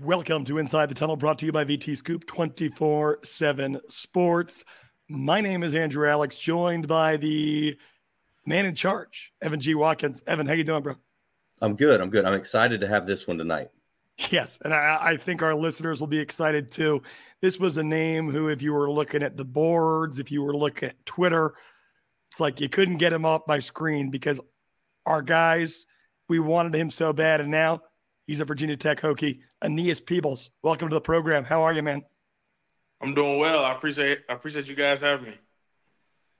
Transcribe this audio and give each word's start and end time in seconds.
Welcome 0.00 0.46
to 0.46 0.56
Inside 0.56 0.88
the 0.88 0.94
Tunnel, 0.94 1.16
brought 1.16 1.38
to 1.40 1.46
you 1.46 1.52
by 1.52 1.66
VT 1.66 1.98
Scoop 1.98 2.26
24 2.26 3.18
7 3.22 3.78
Sports. 3.88 4.64
My 5.06 5.42
name 5.42 5.62
is 5.62 5.74
Andrew 5.74 6.08
Alix, 6.08 6.38
joined 6.38 6.88
by 6.88 7.18
the 7.18 7.76
man 8.46 8.64
in 8.64 8.74
charge, 8.74 9.34
Evan 9.42 9.60
G. 9.60 9.74
Watkins. 9.74 10.22
Evan, 10.26 10.46
how 10.46 10.54
you 10.54 10.64
doing, 10.64 10.82
bro? 10.82 10.94
I'm 11.60 11.76
good. 11.76 12.00
I'm 12.00 12.08
good. 12.08 12.24
I'm 12.24 12.32
excited 12.32 12.80
to 12.80 12.88
have 12.88 13.06
this 13.06 13.26
one 13.26 13.36
tonight. 13.36 13.68
Yes, 14.30 14.58
and 14.64 14.72
I, 14.72 14.98
I, 14.98 15.16
think 15.18 15.42
our 15.42 15.54
listeners 15.54 16.00
will 16.00 16.06
be 16.06 16.18
excited 16.18 16.70
too. 16.70 17.02
This 17.42 17.60
was 17.60 17.76
a 17.76 17.82
name 17.82 18.30
who, 18.30 18.48
if 18.48 18.62
you 18.62 18.72
were 18.72 18.90
looking 18.90 19.22
at 19.22 19.36
the 19.36 19.44
boards, 19.44 20.18
if 20.18 20.32
you 20.32 20.42
were 20.42 20.56
looking 20.56 20.88
at 20.88 21.04
Twitter, 21.04 21.52
it's 22.30 22.40
like 22.40 22.62
you 22.62 22.70
couldn't 22.70 22.96
get 22.96 23.12
him 23.12 23.26
off 23.26 23.42
my 23.46 23.58
screen 23.58 24.10
because 24.10 24.40
our 25.04 25.20
guys, 25.20 25.84
we 26.30 26.40
wanted 26.40 26.74
him 26.74 26.90
so 26.90 27.12
bad, 27.12 27.42
and 27.42 27.50
now 27.50 27.82
he's 28.26 28.40
a 28.40 28.44
Virginia 28.44 28.76
Tech 28.76 29.00
Hokie. 29.00 29.40
Aeneas 29.62 30.00
Peebles, 30.00 30.50
welcome 30.62 30.88
to 30.88 30.94
the 30.94 31.00
program. 31.00 31.44
How 31.44 31.62
are 31.62 31.72
you, 31.72 31.82
man? 31.82 32.02
I'm 33.00 33.14
doing 33.14 33.38
well. 33.38 33.64
I 33.64 33.72
appreciate 33.72 34.20
I 34.28 34.34
appreciate 34.34 34.68
you 34.68 34.74
guys 34.74 35.00
having 35.00 35.30
me. 35.30 35.38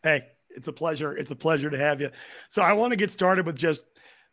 Hey, 0.02 0.27
it's 0.51 0.69
a 0.69 0.73
pleasure. 0.73 1.16
It's 1.16 1.30
a 1.30 1.37
pleasure 1.37 1.71
to 1.71 1.79
have 1.79 2.01
you. 2.01 2.10
So 2.51 2.62
I 2.62 2.73
want 2.73 2.93
to 2.93 2.97
get 2.97 3.10
started 3.10 3.47
with 3.47 3.57
just 3.57 3.83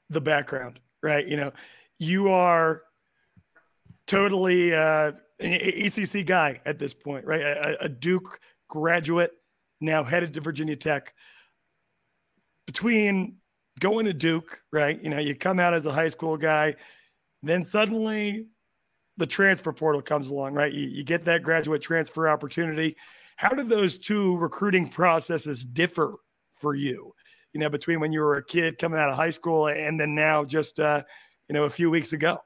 the 0.09 0.21
background, 0.21 0.79
right? 1.01 1.27
You 1.27 1.37
know, 1.37 1.51
you 1.97 2.29
are 2.29 2.83
totally 4.07 4.73
uh, 4.73 5.13
an 5.39 5.53
ACC 5.53 6.25
guy 6.25 6.61
at 6.65 6.79
this 6.79 6.93
point, 6.93 7.25
right? 7.25 7.41
A, 7.41 7.85
a 7.85 7.89
Duke 7.89 8.39
graduate, 8.67 9.31
now 9.81 10.03
headed 10.03 10.33
to 10.35 10.41
Virginia 10.41 10.75
Tech. 10.75 11.13
Between 12.67 13.37
going 13.79 14.05
to 14.05 14.13
Duke, 14.13 14.61
right? 14.71 15.01
You 15.01 15.09
know, 15.09 15.19
you 15.19 15.35
come 15.35 15.59
out 15.59 15.73
as 15.73 15.85
a 15.85 15.91
high 15.91 16.09
school 16.09 16.37
guy, 16.37 16.75
then 17.41 17.63
suddenly 17.63 18.47
the 19.17 19.27
transfer 19.27 19.73
portal 19.73 20.01
comes 20.01 20.27
along, 20.27 20.53
right? 20.53 20.71
You, 20.71 20.87
you 20.87 21.03
get 21.03 21.25
that 21.25 21.43
graduate 21.43 21.81
transfer 21.81 22.29
opportunity. 22.29 22.95
How 23.35 23.49
did 23.49 23.69
those 23.69 23.97
two 23.97 24.37
recruiting 24.37 24.89
processes 24.89 25.63
differ 25.63 26.15
for 26.55 26.75
you? 26.75 27.13
You 27.53 27.59
know, 27.59 27.69
between 27.69 27.99
when 27.99 28.11
you 28.11 28.21
were 28.21 28.37
a 28.37 28.45
kid 28.45 28.77
coming 28.77 28.99
out 28.99 29.09
of 29.09 29.15
high 29.15 29.29
school 29.29 29.67
and 29.67 29.99
then 29.99 30.15
now 30.15 30.43
just 30.45 30.79
uh, 30.79 31.03
you 31.47 31.53
know 31.53 31.63
a 31.63 31.69
few 31.69 31.89
weeks 31.89 32.13
ago. 32.13 32.39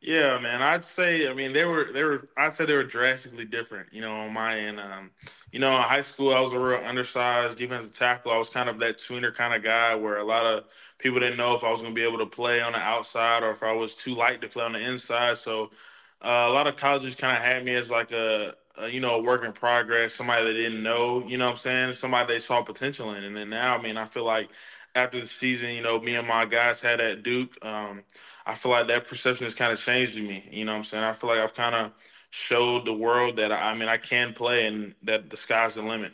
Yeah, 0.00 0.38
man. 0.38 0.62
I'd 0.62 0.84
say, 0.84 1.28
I 1.28 1.34
mean, 1.34 1.52
they 1.52 1.64
were, 1.64 1.92
they 1.92 2.04
were, 2.04 2.28
I'd 2.36 2.52
say 2.52 2.64
they 2.64 2.74
were 2.74 2.84
drastically 2.84 3.44
different, 3.44 3.92
you 3.92 4.00
know, 4.00 4.14
on 4.20 4.32
my 4.32 4.56
end. 4.56 4.78
Um, 4.78 5.10
you 5.50 5.58
know, 5.58 5.74
in 5.76 5.82
high 5.82 6.02
school, 6.02 6.32
I 6.32 6.40
was 6.40 6.52
a 6.52 6.60
real 6.60 6.78
undersized 6.78 7.58
defensive 7.58 7.92
tackle. 7.92 8.30
I 8.30 8.38
was 8.38 8.48
kind 8.48 8.68
of 8.68 8.78
that 8.78 8.98
tweener 8.98 9.34
kind 9.34 9.54
of 9.54 9.64
guy 9.64 9.96
where 9.96 10.18
a 10.18 10.24
lot 10.24 10.46
of 10.46 10.64
people 10.98 11.18
didn't 11.18 11.36
know 11.36 11.56
if 11.56 11.64
I 11.64 11.72
was 11.72 11.80
going 11.80 11.94
to 11.94 12.00
be 12.00 12.06
able 12.06 12.18
to 12.18 12.26
play 12.26 12.60
on 12.60 12.72
the 12.72 12.78
outside 12.78 13.42
or 13.42 13.50
if 13.50 13.62
I 13.64 13.72
was 13.72 13.96
too 13.96 14.14
light 14.14 14.40
to 14.42 14.48
play 14.48 14.64
on 14.64 14.72
the 14.72 14.88
inside. 14.88 15.36
So 15.38 15.70
uh, 16.22 16.46
a 16.48 16.52
lot 16.52 16.68
of 16.68 16.76
colleges 16.76 17.16
kind 17.16 17.36
of 17.36 17.42
had 17.42 17.64
me 17.64 17.74
as 17.74 17.90
like 17.90 18.12
a, 18.12 18.54
a, 18.76 18.88
you 18.88 19.00
know, 19.00 19.16
a 19.16 19.22
work 19.22 19.44
in 19.44 19.52
progress, 19.52 20.14
somebody 20.14 20.44
that 20.44 20.54
didn't 20.54 20.82
know, 20.82 21.26
you 21.26 21.38
know 21.38 21.46
what 21.46 21.52
I'm 21.52 21.58
saying? 21.58 21.94
Somebody 21.94 22.34
they 22.34 22.40
saw 22.40 22.62
potential 22.62 23.14
in. 23.14 23.24
And 23.24 23.36
then 23.36 23.50
now, 23.50 23.76
I 23.76 23.82
mean, 23.82 23.96
I 23.96 24.04
feel 24.04 24.24
like 24.24 24.48
after 24.94 25.20
the 25.20 25.26
season, 25.26 25.70
you 25.70 25.82
know, 25.82 26.00
me 26.00 26.16
and 26.16 26.26
my 26.26 26.44
guys 26.44 26.80
had 26.80 27.00
at 27.00 27.22
Duke, 27.22 27.52
um, 27.64 28.02
I 28.46 28.54
feel 28.54 28.72
like 28.72 28.88
that 28.88 29.06
perception 29.06 29.44
has 29.44 29.54
kind 29.54 29.72
of 29.72 29.80
changed 29.80 30.14
to 30.14 30.22
me. 30.22 30.48
You 30.50 30.64
know 30.64 30.72
what 30.72 30.78
I'm 30.78 30.84
saying? 30.84 31.04
I 31.04 31.12
feel 31.12 31.30
like 31.30 31.40
I've 31.40 31.54
kind 31.54 31.74
of 31.74 31.92
showed 32.30 32.84
the 32.84 32.94
world 32.94 33.36
that 33.36 33.52
I 33.52 33.74
mean 33.74 33.88
I 33.88 33.96
can 33.96 34.32
play 34.32 34.66
and 34.66 34.94
that 35.02 35.30
the 35.30 35.36
sky's 35.36 35.74
the 35.74 35.82
limit. 35.82 36.12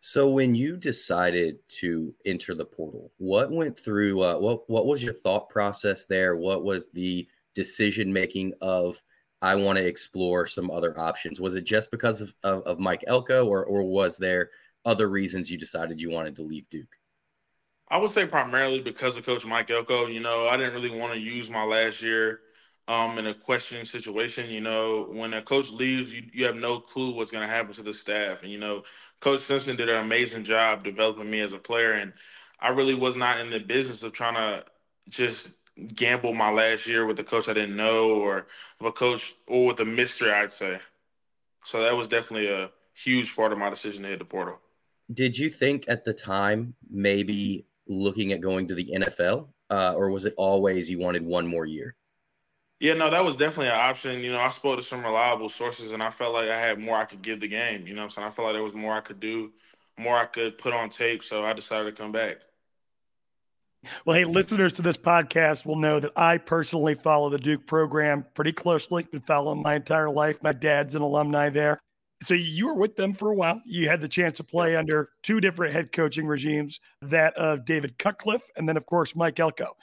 So 0.00 0.28
when 0.28 0.54
you 0.54 0.76
decided 0.76 1.58
to 1.80 2.12
enter 2.24 2.54
the 2.54 2.64
portal, 2.64 3.12
what 3.18 3.52
went 3.52 3.78
through? 3.78 4.20
Uh, 4.20 4.38
what 4.38 4.68
what 4.68 4.86
was 4.86 5.02
your 5.02 5.12
thought 5.12 5.48
process 5.48 6.06
there? 6.06 6.36
What 6.36 6.64
was 6.64 6.88
the 6.92 7.28
decision 7.54 8.12
making 8.12 8.54
of 8.60 9.00
I 9.40 9.54
want 9.54 9.78
to 9.78 9.86
explore 9.86 10.46
some 10.46 10.70
other 10.70 10.98
options? 10.98 11.40
Was 11.40 11.54
it 11.54 11.64
just 11.64 11.90
because 11.90 12.20
of, 12.20 12.34
of, 12.42 12.62
of 12.62 12.78
Mike 12.80 13.04
Elko, 13.06 13.46
or 13.46 13.64
or 13.64 13.82
was 13.82 14.16
there 14.16 14.50
other 14.84 15.08
reasons 15.08 15.50
you 15.50 15.56
decided 15.56 16.00
you 16.00 16.10
wanted 16.10 16.36
to 16.36 16.42
leave 16.42 16.68
Duke? 16.68 16.96
I 17.92 17.98
would 17.98 18.10
say 18.10 18.24
primarily 18.24 18.80
because 18.80 19.18
of 19.18 19.26
Coach 19.26 19.44
Mike 19.44 19.70
Elko. 19.70 20.06
You 20.06 20.20
know, 20.20 20.48
I 20.50 20.56
didn't 20.56 20.72
really 20.72 20.98
want 20.98 21.12
to 21.12 21.20
use 21.20 21.50
my 21.50 21.62
last 21.62 22.00
year 22.00 22.40
um, 22.88 23.18
in 23.18 23.26
a 23.26 23.34
questioning 23.34 23.84
situation. 23.84 24.48
You 24.48 24.62
know, 24.62 25.08
when 25.10 25.34
a 25.34 25.42
coach 25.42 25.68
leaves, 25.68 26.10
you, 26.10 26.22
you 26.32 26.46
have 26.46 26.56
no 26.56 26.80
clue 26.80 27.14
what's 27.14 27.30
going 27.30 27.46
to 27.46 27.54
happen 27.54 27.74
to 27.74 27.82
the 27.82 27.92
staff. 27.92 28.42
And, 28.42 28.50
you 28.50 28.58
know, 28.58 28.84
Coach 29.20 29.42
Simpson 29.42 29.76
did 29.76 29.90
an 29.90 30.02
amazing 30.02 30.42
job 30.42 30.84
developing 30.84 31.30
me 31.30 31.40
as 31.40 31.52
a 31.52 31.58
player. 31.58 31.92
And 31.92 32.14
I 32.58 32.70
really 32.70 32.94
was 32.94 33.14
not 33.14 33.40
in 33.40 33.50
the 33.50 33.60
business 33.60 34.02
of 34.02 34.14
trying 34.14 34.36
to 34.36 34.64
just 35.10 35.50
gamble 35.94 36.32
my 36.32 36.50
last 36.50 36.86
year 36.86 37.04
with 37.04 37.20
a 37.20 37.24
coach 37.24 37.46
I 37.46 37.52
didn't 37.52 37.76
know 37.76 38.08
or 38.14 38.46
with 38.80 38.88
a 38.88 38.92
coach 38.92 39.34
or 39.46 39.66
with 39.66 39.80
a 39.80 39.84
mystery, 39.84 40.32
I'd 40.32 40.50
say. 40.50 40.78
So 41.62 41.82
that 41.82 41.94
was 41.94 42.08
definitely 42.08 42.48
a 42.48 42.70
huge 42.94 43.36
part 43.36 43.52
of 43.52 43.58
my 43.58 43.68
decision 43.68 44.04
to 44.04 44.08
hit 44.08 44.18
the 44.18 44.24
portal. 44.24 44.60
Did 45.12 45.36
you 45.36 45.50
think 45.50 45.84
at 45.88 46.06
the 46.06 46.14
time 46.14 46.74
maybe 46.90 47.66
looking 47.86 48.32
at 48.32 48.40
going 48.40 48.68
to 48.68 48.74
the 48.74 48.92
NFL, 48.94 49.48
uh, 49.70 49.94
or 49.96 50.10
was 50.10 50.24
it 50.24 50.34
always 50.36 50.88
you 50.88 50.98
wanted 50.98 51.24
one 51.24 51.46
more 51.46 51.66
year? 51.66 51.94
Yeah, 52.80 52.94
no, 52.94 53.10
that 53.10 53.24
was 53.24 53.36
definitely 53.36 53.68
an 53.68 53.78
option. 53.78 54.22
You 54.22 54.32
know, 54.32 54.40
I 54.40 54.48
spoke 54.48 54.76
to 54.76 54.82
some 54.82 55.04
reliable 55.04 55.48
sources, 55.48 55.92
and 55.92 56.02
I 56.02 56.10
felt 56.10 56.34
like 56.34 56.48
I 56.48 56.58
had 56.58 56.78
more 56.78 56.96
I 56.96 57.04
could 57.04 57.22
give 57.22 57.40
the 57.40 57.48
game. 57.48 57.86
You 57.86 57.94
know, 57.94 58.02
I'm 58.02 58.10
saying 58.10 58.26
I 58.26 58.30
felt 58.30 58.46
like 58.46 58.54
there 58.54 58.62
was 58.62 58.74
more 58.74 58.92
I 58.92 59.00
could 59.00 59.20
do, 59.20 59.52
more 59.96 60.16
I 60.16 60.24
could 60.24 60.58
put 60.58 60.74
on 60.74 60.88
tape. 60.88 61.22
So 61.22 61.44
I 61.44 61.52
decided 61.52 61.84
to 61.94 62.02
come 62.02 62.10
back. 62.10 62.38
Well, 64.04 64.16
hey, 64.16 64.24
listeners 64.24 64.72
to 64.74 64.82
this 64.82 64.96
podcast 64.96 65.64
will 65.64 65.76
know 65.76 66.00
that 66.00 66.12
I 66.16 66.38
personally 66.38 66.94
follow 66.94 67.30
the 67.30 67.38
Duke 67.38 67.66
program 67.66 68.24
pretty 68.34 68.52
closely. 68.52 69.04
Been 69.04 69.20
following 69.20 69.62
my 69.62 69.74
entire 69.74 70.10
life. 70.10 70.42
My 70.42 70.52
dad's 70.52 70.94
an 70.94 71.02
alumni 71.02 71.50
there 71.50 71.80
so 72.22 72.34
you 72.34 72.66
were 72.66 72.74
with 72.74 72.96
them 72.96 73.14
for 73.14 73.30
a 73.30 73.34
while. 73.34 73.60
You 73.64 73.88
had 73.88 74.00
the 74.00 74.08
chance 74.08 74.36
to 74.38 74.44
play 74.44 74.76
under 74.76 75.10
two 75.22 75.40
different 75.40 75.74
head 75.74 75.92
coaching 75.92 76.26
regimes, 76.26 76.80
that 77.02 77.34
of 77.34 77.64
David 77.64 77.98
Cutcliffe 77.98 78.42
and 78.56 78.68
then 78.68 78.76
of 78.76 78.86
course 78.86 79.16
Mike 79.16 79.38
Elko. 79.38 79.76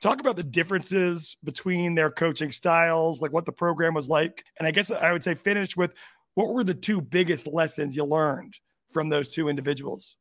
Talk 0.00 0.20
about 0.20 0.36
the 0.36 0.42
differences 0.42 1.36
between 1.44 1.94
their 1.94 2.10
coaching 2.10 2.50
styles, 2.50 3.20
like 3.20 3.32
what 3.32 3.46
the 3.46 3.52
program 3.52 3.94
was 3.94 4.08
like. 4.08 4.44
And 4.58 4.66
I 4.66 4.72
guess 4.72 4.90
I 4.90 5.12
would 5.12 5.22
say 5.22 5.34
finish 5.34 5.76
with 5.76 5.92
what 6.34 6.48
were 6.48 6.64
the 6.64 6.74
two 6.74 7.00
biggest 7.00 7.46
lessons 7.46 7.94
you 7.94 8.04
learned 8.04 8.56
from 8.92 9.08
those 9.08 9.28
two 9.28 9.48
individuals? 9.48 10.16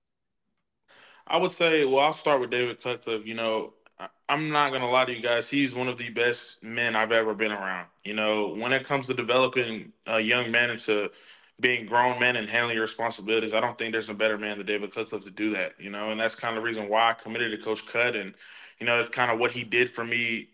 I 1.27 1.37
would 1.37 1.53
say, 1.53 1.85
well, 1.85 1.99
I'll 1.99 2.13
start 2.13 2.41
with 2.41 2.49
David 2.49 2.81
Cutcliffe. 2.81 3.25
You 3.25 3.35
know, 3.35 3.73
I'm 4.27 4.49
not 4.49 4.69
going 4.69 4.81
to 4.81 4.87
lie 4.87 5.05
to 5.05 5.13
you 5.13 5.21
guys. 5.21 5.47
He's 5.47 5.73
one 5.73 5.87
of 5.87 5.97
the 5.97 6.09
best 6.09 6.61
men 6.63 6.95
I've 6.95 7.11
ever 7.11 7.33
been 7.33 7.51
around. 7.51 7.87
You 8.03 8.13
know, 8.13 8.55
when 8.55 8.73
it 8.73 8.83
comes 8.83 9.07
to 9.07 9.13
developing 9.13 9.93
a 10.07 10.19
young 10.19 10.51
man 10.51 10.69
into 10.69 11.11
being 11.61 11.85
grown 11.85 12.19
men 12.19 12.35
and 12.35 12.49
handling 12.49 12.75
your 12.75 12.83
responsibilities. 12.85 13.53
I 13.53 13.61
don't 13.61 13.77
think 13.77 13.93
there's 13.93 14.09
a 14.09 14.13
better 14.13 14.37
man 14.37 14.57
than 14.57 14.67
David 14.67 14.93
Cutcliffe 14.93 15.23
to 15.23 15.31
do 15.31 15.51
that, 15.51 15.73
you 15.79 15.89
know, 15.89 16.11
and 16.11 16.19
that's 16.19 16.35
kind 16.35 16.57
of 16.57 16.61
the 16.61 16.65
reason 16.65 16.89
why 16.89 17.11
I 17.11 17.13
committed 17.13 17.51
to 17.51 17.63
Coach 17.63 17.85
Cut. 17.85 18.15
And, 18.15 18.33
you 18.79 18.85
know, 18.85 18.99
it's 18.99 19.09
kind 19.09 19.31
of 19.31 19.39
what 19.39 19.51
he 19.51 19.63
did 19.63 19.89
for 19.89 20.03
me 20.03 20.49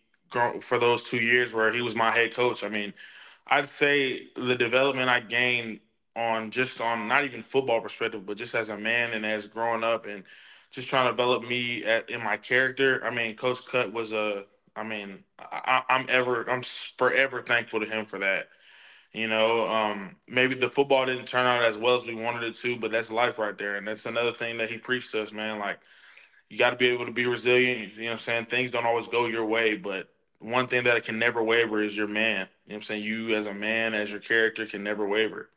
for 0.62 0.78
those 0.78 1.04
two 1.04 1.18
years 1.18 1.54
where 1.54 1.74
he 1.74 1.82
was 1.82 1.96
my 1.96 2.12
head 2.12 2.34
coach. 2.34 2.64
I 2.64 2.70
mean, 2.70 2.94
I'd 3.48 3.70
say 3.70 4.28
the 4.36 4.56
development 4.56 5.10
I 5.10 5.22
gained 5.22 5.80
on 6.16 6.52
just 6.52 6.82
on 6.82 7.08
not 7.08 7.24
even 7.24 7.42
football 7.42 7.80
perspective, 7.80 8.26
but 8.26 8.38
just 8.38 8.54
as 8.54 8.70
a 8.70 8.78
man 8.78 9.14
and 9.14 9.26
as 9.26 9.48
growing 9.48 9.84
up 9.84 10.06
and 10.06 10.24
just 10.72 10.90
trying 10.90 11.06
to 11.06 11.12
develop 11.12 11.48
me 11.48 11.86
at, 11.86 12.10
in 12.10 12.22
my 12.24 12.36
character. 12.36 13.02
I 13.06 13.10
mean, 13.10 13.36
Coach 13.36 13.66
Cut 13.66 13.94
was 13.94 14.12
a, 14.12 14.44
I 14.76 14.84
mean, 14.84 15.24
I, 15.40 15.84
I'm 15.90 16.06
ever, 16.10 16.50
I'm 16.50 16.64
forever 16.98 17.42
thankful 17.42 17.80
to 17.80 17.86
him 17.86 18.06
for 18.06 18.20
that. 18.20 18.50
You 19.18 19.28
know, 19.28 19.68
um, 19.68 20.16
maybe 20.28 20.54
the 20.54 20.70
football 20.70 21.08
didn't 21.08 21.26
turn 21.26 21.48
out 21.48 21.64
as 21.64 21.76
well 21.76 22.00
as 22.00 22.06
we 22.06 22.14
wanted 22.14 22.44
it 22.44 22.54
to, 22.58 22.78
but 22.78 22.92
that's 22.92 23.10
life 23.10 23.40
right 23.40 23.58
there. 23.58 23.76
And 23.76 23.88
that's 23.88 24.06
another 24.06 24.32
thing 24.32 24.60
that 24.60 24.70
he 24.70 24.78
preached 24.78 25.10
to 25.14 25.24
us, 25.24 25.32
man. 25.32 25.58
Like, 25.58 25.80
you 26.50 26.60
got 26.60 26.70
to 26.70 26.76
be 26.76 26.86
able 26.90 27.08
to 27.08 27.12
be 27.12 27.26
resilient. 27.26 27.96
You 27.96 28.04
know 28.04 28.10
what 28.10 28.14
I'm 28.14 28.20
saying? 28.20 28.46
Things 28.46 28.70
don't 28.70 28.86
always 28.86 29.08
go 29.08 29.26
your 29.26 29.48
way, 29.48 29.76
but 29.76 30.08
one 30.38 30.68
thing 30.68 30.84
that 30.84 31.04
can 31.04 31.18
never 31.18 31.42
waver 31.42 31.80
is 31.80 31.98
your 31.98 32.08
man. 32.08 32.48
You 32.68 32.74
know 32.74 32.76
what 32.76 32.76
I'm 32.76 32.82
saying? 32.84 33.06
You 33.06 33.36
as 33.36 33.48
a 33.48 33.56
man, 33.56 33.96
as 33.96 34.12
your 34.12 34.20
character, 34.20 34.68
can 34.68 34.84
never 34.84 35.08
waver. 35.08 35.50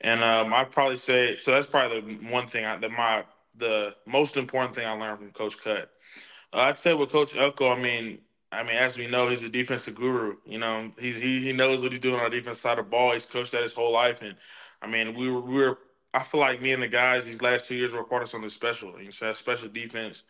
And 0.00 0.22
um, 0.22 0.54
I'd 0.54 0.70
probably 0.70 0.98
say 0.98 1.34
so. 1.34 1.50
That's 1.50 1.66
probably 1.66 2.02
the 2.02 2.30
one 2.30 2.46
thing 2.46 2.64
I, 2.64 2.76
that 2.76 2.92
my 2.92 3.24
the 3.56 3.96
most 4.06 4.36
important 4.36 4.76
thing 4.76 4.86
I 4.86 4.92
learned 4.92 5.18
from 5.18 5.32
Coach 5.32 5.58
Cut. 5.58 5.90
Uh, 6.52 6.58
I'd 6.60 6.78
say 6.78 6.94
with 6.94 7.10
Coach 7.10 7.36
Elko, 7.36 7.68
I 7.72 7.80
mean, 7.82 8.20
I 8.52 8.62
mean, 8.62 8.76
as 8.76 8.98
we 8.98 9.06
know, 9.06 9.28
he's 9.28 9.42
a 9.42 9.48
defensive 9.48 9.94
guru. 9.94 10.36
You 10.46 10.58
know, 10.58 10.92
he's 10.98 11.16
he, 11.16 11.40
he 11.42 11.52
knows 11.52 11.82
what 11.82 11.92
he's 11.92 12.00
doing 12.00 12.20
on 12.20 12.30
the 12.30 12.36
defense 12.38 12.60
side 12.60 12.78
of 12.78 12.84
the 12.84 12.90
ball. 12.90 13.12
He's 13.12 13.26
coached 13.26 13.52
that 13.52 13.62
his 13.62 13.72
whole 13.72 13.92
life, 13.92 14.20
and 14.22 14.36
I 14.82 14.86
mean, 14.86 15.14
we 15.14 15.30
were 15.30 15.40
we 15.40 15.54
were. 15.56 15.78
I 16.14 16.22
feel 16.22 16.40
like 16.40 16.60
me 16.60 16.72
and 16.72 16.82
the 16.82 16.88
guys 16.88 17.24
these 17.24 17.40
last 17.40 17.64
two 17.64 17.74
years 17.74 17.94
were 17.94 18.04
part 18.04 18.22
of 18.22 18.28
something 18.28 18.50
special. 18.50 19.00
You 19.00 19.10
know, 19.22 19.32
special 19.32 19.68
defense, 19.68 20.24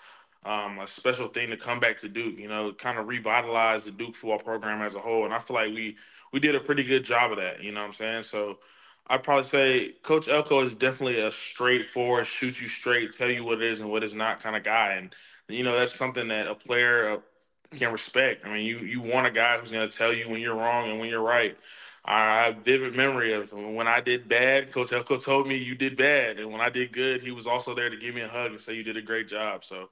um, 0.44 0.78
a 0.78 0.86
special 0.86 1.26
thing 1.28 1.50
to 1.50 1.56
come 1.56 1.80
back 1.80 1.98
to 1.98 2.08
Duke. 2.08 2.38
You 2.38 2.48
know, 2.48 2.72
kind 2.72 2.98
of 2.98 3.08
revitalize 3.08 3.84
the 3.84 3.90
Duke 3.90 4.14
football 4.14 4.38
program 4.38 4.82
as 4.82 4.94
a 4.94 5.00
whole, 5.00 5.24
and 5.24 5.34
I 5.34 5.40
feel 5.40 5.56
like 5.56 5.74
we 5.74 5.96
we 6.32 6.38
did 6.38 6.54
a 6.54 6.60
pretty 6.60 6.84
good 6.84 7.04
job 7.04 7.32
of 7.32 7.38
that. 7.38 7.62
You 7.62 7.72
know 7.72 7.80
what 7.80 7.88
I'm 7.88 7.92
saying? 7.94 8.22
So. 8.24 8.58
I'd 9.08 9.24
probably 9.24 9.44
say 9.44 9.92
Coach 10.04 10.28
Elko 10.28 10.60
is 10.60 10.76
definitely 10.76 11.20
a 11.20 11.32
straightforward, 11.32 12.24
shoot 12.24 12.60
you 12.60 12.68
straight, 12.68 13.12
tell 13.12 13.28
you 13.28 13.44
what 13.44 13.60
it 13.60 13.64
is 13.64 13.80
and 13.80 13.90
what 13.90 14.04
is 14.04 14.14
not 14.14 14.40
kind 14.40 14.54
of 14.54 14.62
guy. 14.62 14.92
And, 14.92 15.12
you 15.48 15.64
know, 15.64 15.76
that's 15.76 15.94
something 15.94 16.28
that 16.28 16.46
a 16.46 16.54
player, 16.54 17.20
can 17.78 17.92
respect. 17.92 18.44
I 18.44 18.52
mean, 18.52 18.64
you 18.64 18.78
you 18.78 19.00
want 19.00 19.26
a 19.26 19.30
guy 19.30 19.58
who's 19.58 19.70
going 19.70 19.88
to 19.88 19.96
tell 19.96 20.12
you 20.12 20.28
when 20.28 20.40
you're 20.40 20.56
wrong 20.56 20.88
and 20.90 20.98
when 20.98 21.08
you're 21.08 21.22
right. 21.22 21.56
I 22.04 22.44
have 22.44 22.64
vivid 22.64 22.96
memory 22.96 23.32
of 23.32 23.52
when 23.52 23.86
I 23.86 24.00
did 24.00 24.28
bad, 24.28 24.72
Coach 24.72 24.92
Elko 24.92 25.18
told 25.18 25.46
me 25.46 25.56
you 25.56 25.76
did 25.76 25.96
bad, 25.96 26.40
and 26.40 26.50
when 26.50 26.60
I 26.60 26.68
did 26.68 26.92
good, 26.92 27.20
he 27.20 27.30
was 27.30 27.46
also 27.46 27.74
there 27.74 27.90
to 27.90 27.96
give 27.96 28.14
me 28.14 28.22
a 28.22 28.28
hug 28.28 28.50
and 28.50 28.60
say 28.60 28.74
you 28.74 28.82
did 28.82 28.96
a 28.96 29.02
great 29.02 29.28
job. 29.28 29.62
So, 29.64 29.88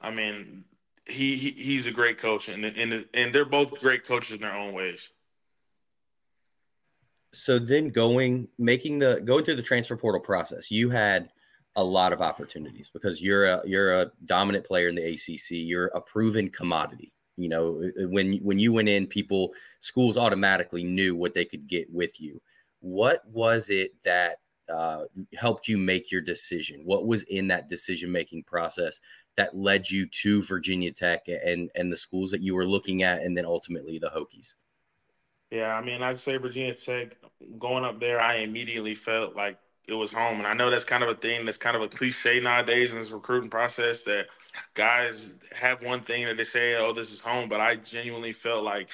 I 0.00 0.10
mean, 0.10 0.64
he, 1.06 1.36
he 1.36 1.50
he's 1.50 1.86
a 1.86 1.92
great 1.92 2.18
coach, 2.18 2.48
and 2.48 2.64
and 2.64 3.06
and 3.14 3.34
they're 3.34 3.44
both 3.44 3.80
great 3.80 4.04
coaches 4.04 4.36
in 4.36 4.42
their 4.42 4.54
own 4.54 4.74
ways. 4.74 5.10
So 7.32 7.58
then 7.58 7.88
going 7.88 8.48
making 8.58 8.98
the 9.00 9.20
going 9.24 9.44
through 9.44 9.56
the 9.56 9.62
transfer 9.62 9.96
portal 9.96 10.20
process, 10.20 10.70
you 10.70 10.90
had 10.90 11.30
a 11.76 11.84
lot 11.84 12.12
of 12.12 12.20
opportunities 12.20 12.90
because 12.92 13.20
you're 13.20 13.44
a 13.44 13.62
you're 13.64 14.00
a 14.00 14.12
dominant 14.24 14.64
player 14.64 14.88
in 14.88 14.94
the 14.94 15.04
ACC. 15.04 15.50
You're 15.50 15.86
a 15.88 16.00
proven 16.00 16.48
commodity. 16.48 17.12
You 17.36 17.48
know, 17.48 17.90
when 18.08 18.36
when 18.38 18.58
you 18.58 18.72
went 18.72 18.88
in, 18.88 19.06
people 19.06 19.52
schools 19.80 20.16
automatically 20.16 20.84
knew 20.84 21.16
what 21.16 21.34
they 21.34 21.44
could 21.44 21.66
get 21.66 21.92
with 21.92 22.20
you. 22.20 22.40
What 22.80 23.22
was 23.26 23.70
it 23.70 23.94
that 24.04 24.38
uh, 24.68 25.04
helped 25.36 25.68
you 25.68 25.78
make 25.78 26.10
your 26.10 26.20
decision? 26.20 26.82
What 26.84 27.06
was 27.06 27.22
in 27.24 27.48
that 27.48 27.68
decision 27.68 28.12
making 28.12 28.44
process 28.44 29.00
that 29.36 29.56
led 29.56 29.90
you 29.90 30.06
to 30.06 30.42
Virginia 30.42 30.92
Tech 30.92 31.22
and 31.28 31.70
and 31.74 31.92
the 31.92 31.96
schools 31.96 32.30
that 32.30 32.42
you 32.42 32.54
were 32.54 32.66
looking 32.66 33.02
at, 33.02 33.22
and 33.22 33.36
then 33.36 33.44
ultimately 33.44 33.98
the 33.98 34.10
Hokies? 34.10 34.54
Yeah, 35.50 35.76
I 35.76 35.82
mean, 35.82 36.02
I'd 36.02 36.18
say 36.18 36.36
Virginia 36.36 36.74
Tech 36.74 37.16
going 37.58 37.84
up 37.84 38.00
there, 38.00 38.20
I 38.20 38.36
immediately 38.36 38.94
felt 38.94 39.36
like 39.36 39.58
it 39.86 39.94
was 39.94 40.12
home. 40.12 40.38
And 40.38 40.46
I 40.46 40.54
know 40.54 40.70
that's 40.70 40.84
kind 40.84 41.02
of 41.02 41.10
a 41.10 41.14
thing 41.14 41.44
that's 41.44 41.58
kind 41.58 41.76
of 41.76 41.82
a 41.82 41.88
cliche 41.88 42.40
nowadays 42.40 42.92
in 42.92 42.98
this 42.98 43.10
recruiting 43.10 43.50
process 43.50 44.02
that 44.02 44.26
guys 44.74 45.34
have 45.54 45.82
one 45.82 46.00
thing 46.00 46.26
that 46.26 46.36
they 46.36 46.44
say, 46.44 46.76
oh, 46.76 46.92
this 46.92 47.12
is 47.12 47.20
home. 47.20 47.48
But 47.48 47.60
I 47.60 47.76
genuinely 47.76 48.32
felt 48.32 48.64
like 48.64 48.88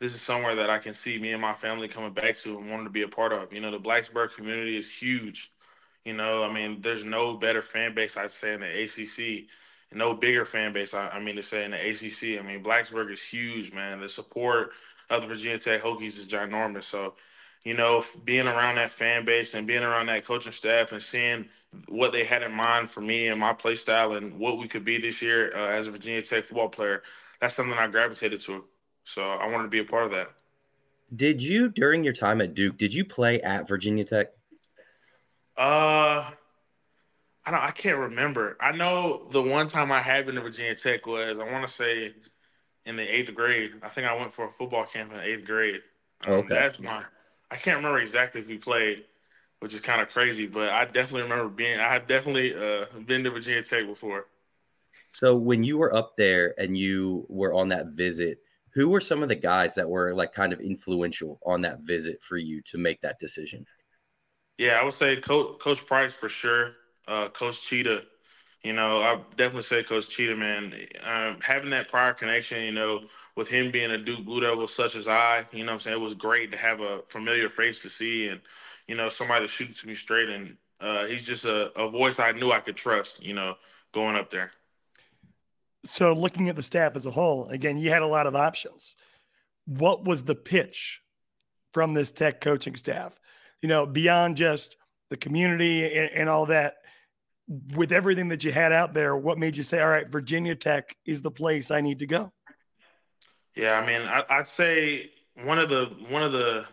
this 0.00 0.14
is 0.14 0.20
somewhere 0.20 0.54
that 0.54 0.70
I 0.70 0.78
can 0.78 0.94
see 0.94 1.18
me 1.18 1.32
and 1.32 1.40
my 1.40 1.54
family 1.54 1.88
coming 1.88 2.12
back 2.12 2.36
to 2.38 2.58
and 2.58 2.70
wanting 2.70 2.86
to 2.86 2.90
be 2.90 3.02
a 3.02 3.08
part 3.08 3.32
of. 3.32 3.52
You 3.52 3.60
know, 3.60 3.70
the 3.70 3.80
Blacksburg 3.80 4.34
community 4.34 4.76
is 4.76 4.90
huge. 4.90 5.52
You 6.04 6.12
know, 6.12 6.44
I 6.44 6.52
mean, 6.52 6.80
there's 6.80 7.04
no 7.04 7.36
better 7.36 7.62
fan 7.62 7.94
base, 7.94 8.16
I'd 8.16 8.30
say, 8.30 8.54
in 8.54 8.60
the 8.60 8.82
ACC. 8.84 9.48
No 9.92 10.14
bigger 10.14 10.44
fan 10.44 10.72
base, 10.72 10.94
I, 10.94 11.08
I 11.08 11.20
mean, 11.20 11.36
to 11.36 11.42
say 11.42 11.64
in 11.64 11.70
the 11.70 11.78
ACC. 11.78 12.38
I 12.38 12.46
mean, 12.46 12.62
Blacksburg 12.62 13.10
is 13.10 13.22
huge, 13.22 13.72
man. 13.72 14.00
The 14.00 14.08
support 14.08 14.72
of 15.10 15.22
the 15.22 15.28
Virginia 15.28 15.58
Tech 15.58 15.82
Hokies 15.82 16.18
is 16.18 16.26
ginormous. 16.26 16.84
So, 16.84 17.14
you 17.64 17.74
know, 17.74 18.04
being 18.24 18.46
around 18.46 18.76
that 18.76 18.90
fan 18.90 19.24
base 19.24 19.54
and 19.54 19.66
being 19.66 19.82
around 19.82 20.06
that 20.06 20.24
coaching 20.24 20.52
staff 20.52 20.92
and 20.92 21.02
seeing 21.02 21.48
what 21.88 22.12
they 22.12 22.24
had 22.24 22.42
in 22.42 22.52
mind 22.52 22.90
for 22.90 23.00
me 23.00 23.28
and 23.28 23.40
my 23.40 23.52
play 23.52 23.76
style 23.76 24.12
and 24.12 24.38
what 24.38 24.58
we 24.58 24.68
could 24.68 24.84
be 24.84 24.98
this 24.98 25.22
year 25.22 25.50
uh, 25.54 25.68
as 25.68 25.86
a 25.86 25.90
Virginia 25.90 26.22
Tech 26.22 26.44
football 26.44 26.68
player, 26.68 27.02
that's 27.40 27.54
something 27.54 27.76
I 27.78 27.86
gravitated 27.86 28.40
to. 28.40 28.64
So 29.04 29.22
I 29.22 29.46
wanted 29.46 29.64
to 29.64 29.68
be 29.68 29.78
a 29.78 29.84
part 29.84 30.04
of 30.04 30.10
that. 30.12 30.28
Did 31.14 31.40
you, 31.40 31.68
during 31.68 32.02
your 32.02 32.12
time 32.12 32.40
at 32.40 32.54
Duke, 32.54 32.76
did 32.76 32.92
you 32.92 33.04
play 33.04 33.40
at 33.40 33.68
Virginia 33.68 34.04
Tech? 34.04 34.28
Uh, 35.56 36.24
I 37.46 37.50
don't. 37.50 37.62
I 37.62 37.70
can't 37.70 37.98
remember. 37.98 38.56
I 38.60 38.72
know 38.72 39.28
the 39.30 39.40
one 39.40 39.68
time 39.68 39.92
I 39.92 40.00
had 40.00 40.26
been 40.26 40.34
to 40.34 40.40
Virginia 40.40 40.74
Tech 40.74 41.06
was 41.06 41.38
I 41.38 41.50
want 41.50 41.66
to 41.66 41.72
say 41.72 42.12
in 42.84 42.96
the 42.96 43.02
eighth 43.02 43.32
grade. 43.34 43.70
I 43.82 43.88
think 43.88 44.08
I 44.08 44.14
went 44.18 44.32
for 44.32 44.46
a 44.46 44.50
football 44.50 44.84
camp 44.84 45.12
in 45.12 45.20
eighth 45.20 45.46
grade. 45.46 45.80
Um, 46.26 46.34
okay, 46.34 46.54
that's 46.54 46.80
my 46.80 47.04
I 47.50 47.56
can't 47.56 47.76
remember 47.76 48.00
exactly 48.00 48.40
if 48.40 48.48
we 48.48 48.58
played, 48.58 49.04
which 49.60 49.74
is 49.74 49.80
kind 49.80 50.00
of 50.00 50.08
crazy, 50.10 50.46
but 50.46 50.70
I 50.70 50.84
definitely 50.84 51.22
remember 51.22 51.48
being. 51.48 51.80
I 51.80 51.92
have 51.92 52.06
definitely 52.06 52.54
uh, 52.54 52.86
been 53.06 53.24
to 53.24 53.30
Virginia 53.30 53.62
Tech 53.62 53.86
before. 53.86 54.26
So 55.12 55.36
when 55.36 55.64
you 55.64 55.78
were 55.78 55.94
up 55.94 56.16
there 56.16 56.54
and 56.58 56.76
you 56.76 57.24
were 57.28 57.54
on 57.54 57.70
that 57.70 57.88
visit, 57.88 58.38
who 58.74 58.90
were 58.90 59.00
some 59.00 59.22
of 59.22 59.30
the 59.30 59.34
guys 59.36 59.74
that 59.76 59.88
were 59.88 60.14
like 60.14 60.34
kind 60.34 60.52
of 60.52 60.60
influential 60.60 61.40
on 61.46 61.62
that 61.62 61.80
visit 61.80 62.22
for 62.22 62.36
you 62.36 62.60
to 62.66 62.76
make 62.78 63.00
that 63.00 63.18
decision? 63.18 63.64
Yeah, 64.58 64.78
I 64.80 64.84
would 64.84 64.94
say 64.94 65.16
Coach, 65.16 65.58
Coach 65.58 65.84
Price 65.86 66.12
for 66.12 66.28
sure. 66.28 66.74
Uh, 67.08 67.28
Coach 67.28 67.62
Cheetah, 67.62 68.02
you 68.62 68.72
know, 68.72 69.00
I 69.00 69.20
definitely 69.36 69.62
say 69.62 69.82
Coach 69.82 70.08
Cheetah, 70.08 70.36
man. 70.36 70.74
Um, 71.02 71.38
having 71.40 71.70
that 71.70 71.88
prior 71.88 72.12
connection, 72.12 72.62
you 72.62 72.72
know, 72.72 73.04
with 73.36 73.48
him 73.48 73.70
being 73.70 73.92
a 73.92 73.98
Duke 73.98 74.24
Blue 74.24 74.40
Devil 74.40 74.68
such 74.68 74.96
as 74.96 75.08
I, 75.08 75.46
you 75.52 75.64
know 75.64 75.72
I'm 75.72 75.80
saying, 75.80 75.96
it 75.96 76.02
was 76.02 76.14
great 76.14 76.52
to 76.52 76.58
have 76.58 76.80
a 76.80 77.00
familiar 77.06 77.48
face 77.48 77.80
to 77.80 77.90
see 77.90 78.28
and, 78.28 78.40
you 78.88 78.96
know, 78.96 79.08
somebody 79.08 79.46
shoots 79.46 79.84
me 79.84 79.94
straight. 79.94 80.28
And 80.28 80.56
uh, 80.80 81.06
he's 81.06 81.24
just 81.24 81.44
a, 81.44 81.72
a 81.78 81.88
voice 81.90 82.18
I 82.18 82.32
knew 82.32 82.52
I 82.52 82.60
could 82.60 82.76
trust, 82.76 83.22
you 83.22 83.34
know, 83.34 83.54
going 83.92 84.16
up 84.16 84.30
there. 84.30 84.50
So 85.84 86.12
looking 86.12 86.48
at 86.48 86.56
the 86.56 86.62
staff 86.62 86.96
as 86.96 87.06
a 87.06 87.10
whole, 87.10 87.46
again, 87.48 87.76
you 87.76 87.90
had 87.90 88.02
a 88.02 88.06
lot 88.06 88.26
of 88.26 88.34
options. 88.34 88.96
What 89.66 90.04
was 90.04 90.24
the 90.24 90.34
pitch 90.34 91.00
from 91.72 91.94
this 91.94 92.10
tech 92.10 92.40
coaching 92.40 92.76
staff? 92.76 93.18
You 93.62 93.68
know, 93.68 93.86
beyond 93.86 94.36
just 94.36 94.76
the 95.10 95.16
community 95.16 95.84
and, 95.96 96.10
and 96.12 96.28
all 96.28 96.46
that, 96.46 96.76
with 97.76 97.92
everything 97.92 98.28
that 98.28 98.42
you 98.42 98.50
had 98.50 98.72
out 98.72 98.92
there, 98.92 99.16
what 99.16 99.38
made 99.38 99.56
you 99.56 99.62
say, 99.62 99.80
all 99.80 99.88
right, 99.88 100.10
Virginia 100.10 100.54
Tech 100.54 100.96
is 101.04 101.22
the 101.22 101.30
place 101.30 101.70
I 101.70 101.80
need 101.80 102.00
to 102.00 102.06
go? 102.06 102.32
Yeah, 103.54 103.78
I 103.78 103.86
mean, 103.86 104.02
I, 104.02 104.38
would 104.38 104.48
say 104.48 105.10
one 105.44 105.58
of 105.58 105.68
the 105.68 105.86
one 106.08 106.22
of 106.22 106.32
the 106.32 106.66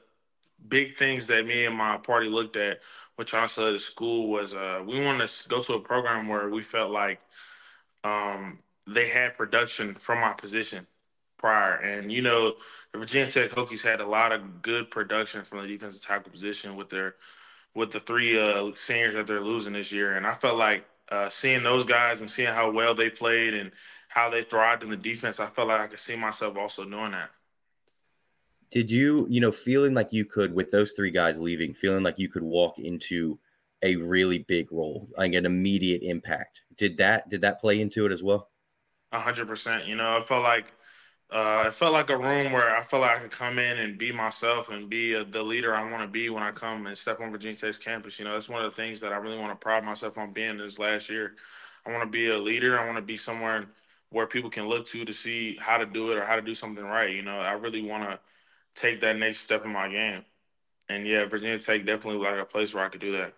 big 0.68 0.96
things 0.96 1.28
that 1.28 1.46
me 1.46 1.66
and 1.66 1.76
my 1.76 1.98
party 1.98 2.28
looked 2.28 2.56
at, 2.56 2.80
which 3.16 3.32
said 3.32 3.76
at 3.76 3.82
school, 3.82 4.30
was 4.30 4.54
uh, 4.54 4.84
we 4.86 5.04
wanted 5.04 5.28
to 5.28 5.50
go 5.50 5.62
to 5.62 5.74
a 5.74 5.80
program 5.80 6.28
where 6.28 6.50
we 6.50 6.62
felt 6.62 6.92
like 6.92 7.20
um, 8.04 8.60
they 8.88 9.10
had 9.10 9.38
production 9.38 9.96
from 9.96 10.20
our 10.20 10.36
position 10.36 10.86
prior. 11.38 11.76
And 11.76 12.12
you 12.12 12.22
know, 12.22 12.56
the 12.92 13.00
Virginia 13.00 13.32
Tech 13.32 13.52
Hokies 13.52 13.82
had 13.82 14.02
a 14.02 14.08
lot 14.08 14.32
of 14.32 14.62
good 14.62 14.90
production 14.90 15.44
from 15.44 15.62
the 15.62 15.68
defensive 15.68 16.04
tackle 16.04 16.32
position 16.32 16.76
with 16.76 16.90
their 16.90 17.16
with 17.76 17.92
the 17.92 18.00
three 18.00 18.40
uh, 18.40 18.72
seniors 18.74 19.16
that 19.16 19.28
they're 19.28 19.42
losing 19.42 19.74
this 19.74 19.92
year. 19.92 20.16
And 20.16 20.28
I 20.28 20.34
felt 20.34 20.58
like 20.58 20.86
uh, 21.12 21.30
seeing 21.30 21.64
those 21.64 21.86
guys 21.86 22.22
and 22.22 22.30
seeing 22.30 22.54
how 22.54 22.72
well 22.72 22.94
they 22.94 23.10
played 23.10 23.54
and 23.54 23.72
how 24.10 24.30
they 24.30 24.44
thrived 24.44 24.84
in 24.84 24.90
the 24.90 24.98
defense, 24.98 25.40
I 25.40 25.48
felt 25.48 25.68
like 25.70 25.82
I 25.82 25.88
could 25.88 26.00
see 26.00 26.16
myself 26.16 26.56
also 26.58 26.86
doing 26.86 27.12
that. 27.12 27.32
Did 28.74 28.92
you, 28.92 29.28
you 29.30 29.40
know, 29.40 29.52
feeling 29.54 29.94
like 29.94 30.12
you 30.12 30.26
could, 30.26 30.54
with 30.54 30.72
those 30.72 30.94
three 30.94 31.12
guys 31.12 31.40
leaving, 31.40 31.74
feeling 31.74 32.04
like 32.04 32.20
you 32.20 32.28
could 32.28 32.44
walk 32.44 32.80
into 32.80 33.40
a 33.84 33.96
really 33.98 34.40
big 34.40 34.72
role, 34.72 35.10
like 35.18 35.34
an 35.34 35.46
immediate 35.46 36.02
impact? 36.04 36.64
Did 36.76 36.98
that 36.98 37.30
did 37.30 37.42
that 37.42 37.62
play 37.62 37.80
into 37.80 38.06
it 38.06 38.12
as 38.12 38.24
well? 38.24 38.50
A 39.12 39.20
hundred 39.20 39.48
percent. 39.48 39.86
You 39.88 39.96
know, 39.96 40.18
I 40.18 40.22
felt 40.22 40.44
like 40.44 40.74
uh, 41.30 41.66
it 41.68 41.74
felt 41.74 41.94
like 41.94 42.10
a 42.10 42.18
room 42.18 42.52
where 42.52 42.76
I 42.76 42.82
felt 42.84 43.04
like 43.04 43.18
I 43.18 43.22
could 43.22 43.32
come 43.32 43.60
in 43.60 43.78
and 43.80 43.98
be 43.98 44.12
myself 44.12 44.70
and 44.70 44.90
be 44.90 45.14
a, 45.14 45.24
the 45.24 45.44
leader 45.44 45.76
I 45.76 45.90
want 45.90 46.04
to 46.04 46.08
be 46.08 46.30
when 46.30 46.44
I 46.44 46.52
come 46.52 46.88
and 46.88 46.98
step 46.98 47.20
on 47.20 47.32
Virginia 47.32 47.58
Tech's 47.58 47.78
campus. 47.78 48.20
You 48.20 48.26
know, 48.26 48.34
that's 48.34 48.50
one 48.50 48.64
of 48.64 48.72
the 48.72 48.76
things 48.76 49.00
that 49.02 49.14
I 49.14 49.18
really 49.18 49.38
want 49.38 49.52
to 49.52 49.64
pride 49.64 49.84
myself 49.84 50.18
on 50.18 50.34
being 50.34 50.58
this 50.58 50.80
last 50.80 51.10
year. 51.10 51.36
I 51.86 51.92
want 51.92 52.04
to 52.04 52.10
be 52.10 52.30
a 52.30 52.38
leader. 52.40 52.80
I 52.80 52.86
want 52.86 52.98
to 52.98 53.04
be 53.04 53.18
somewhere 53.18 53.68
where 54.10 54.28
people 54.28 54.50
can 54.50 54.68
look 54.68 54.88
to 54.88 55.06
to 55.06 55.14
see 55.14 55.58
how 55.58 55.78
to 55.78 55.86
do 55.86 56.12
it 56.12 56.18
or 56.18 56.26
how 56.26 56.36
to 56.36 56.42
do 56.42 56.56
something 56.56 56.84
right. 56.86 57.12
You 57.16 57.24
know, 57.24 57.40
I 57.40 57.54
really 57.54 57.84
want 57.84 58.04
to 58.04 58.20
take 58.76 59.02
that 59.02 59.18
next 59.18 59.40
step 59.40 59.66
in 59.66 59.72
my 59.72 59.88
game. 59.88 60.24
And 60.90 61.08
yeah, 61.08 61.26
Virginia 61.26 61.60
Tech 61.60 61.86
definitely 61.86 62.24
like 62.24 62.40
a 62.40 62.46
place 62.46 62.74
where 62.74 62.84
I 62.84 62.90
could 62.90 63.02
do 63.02 63.14
that. 63.14 63.34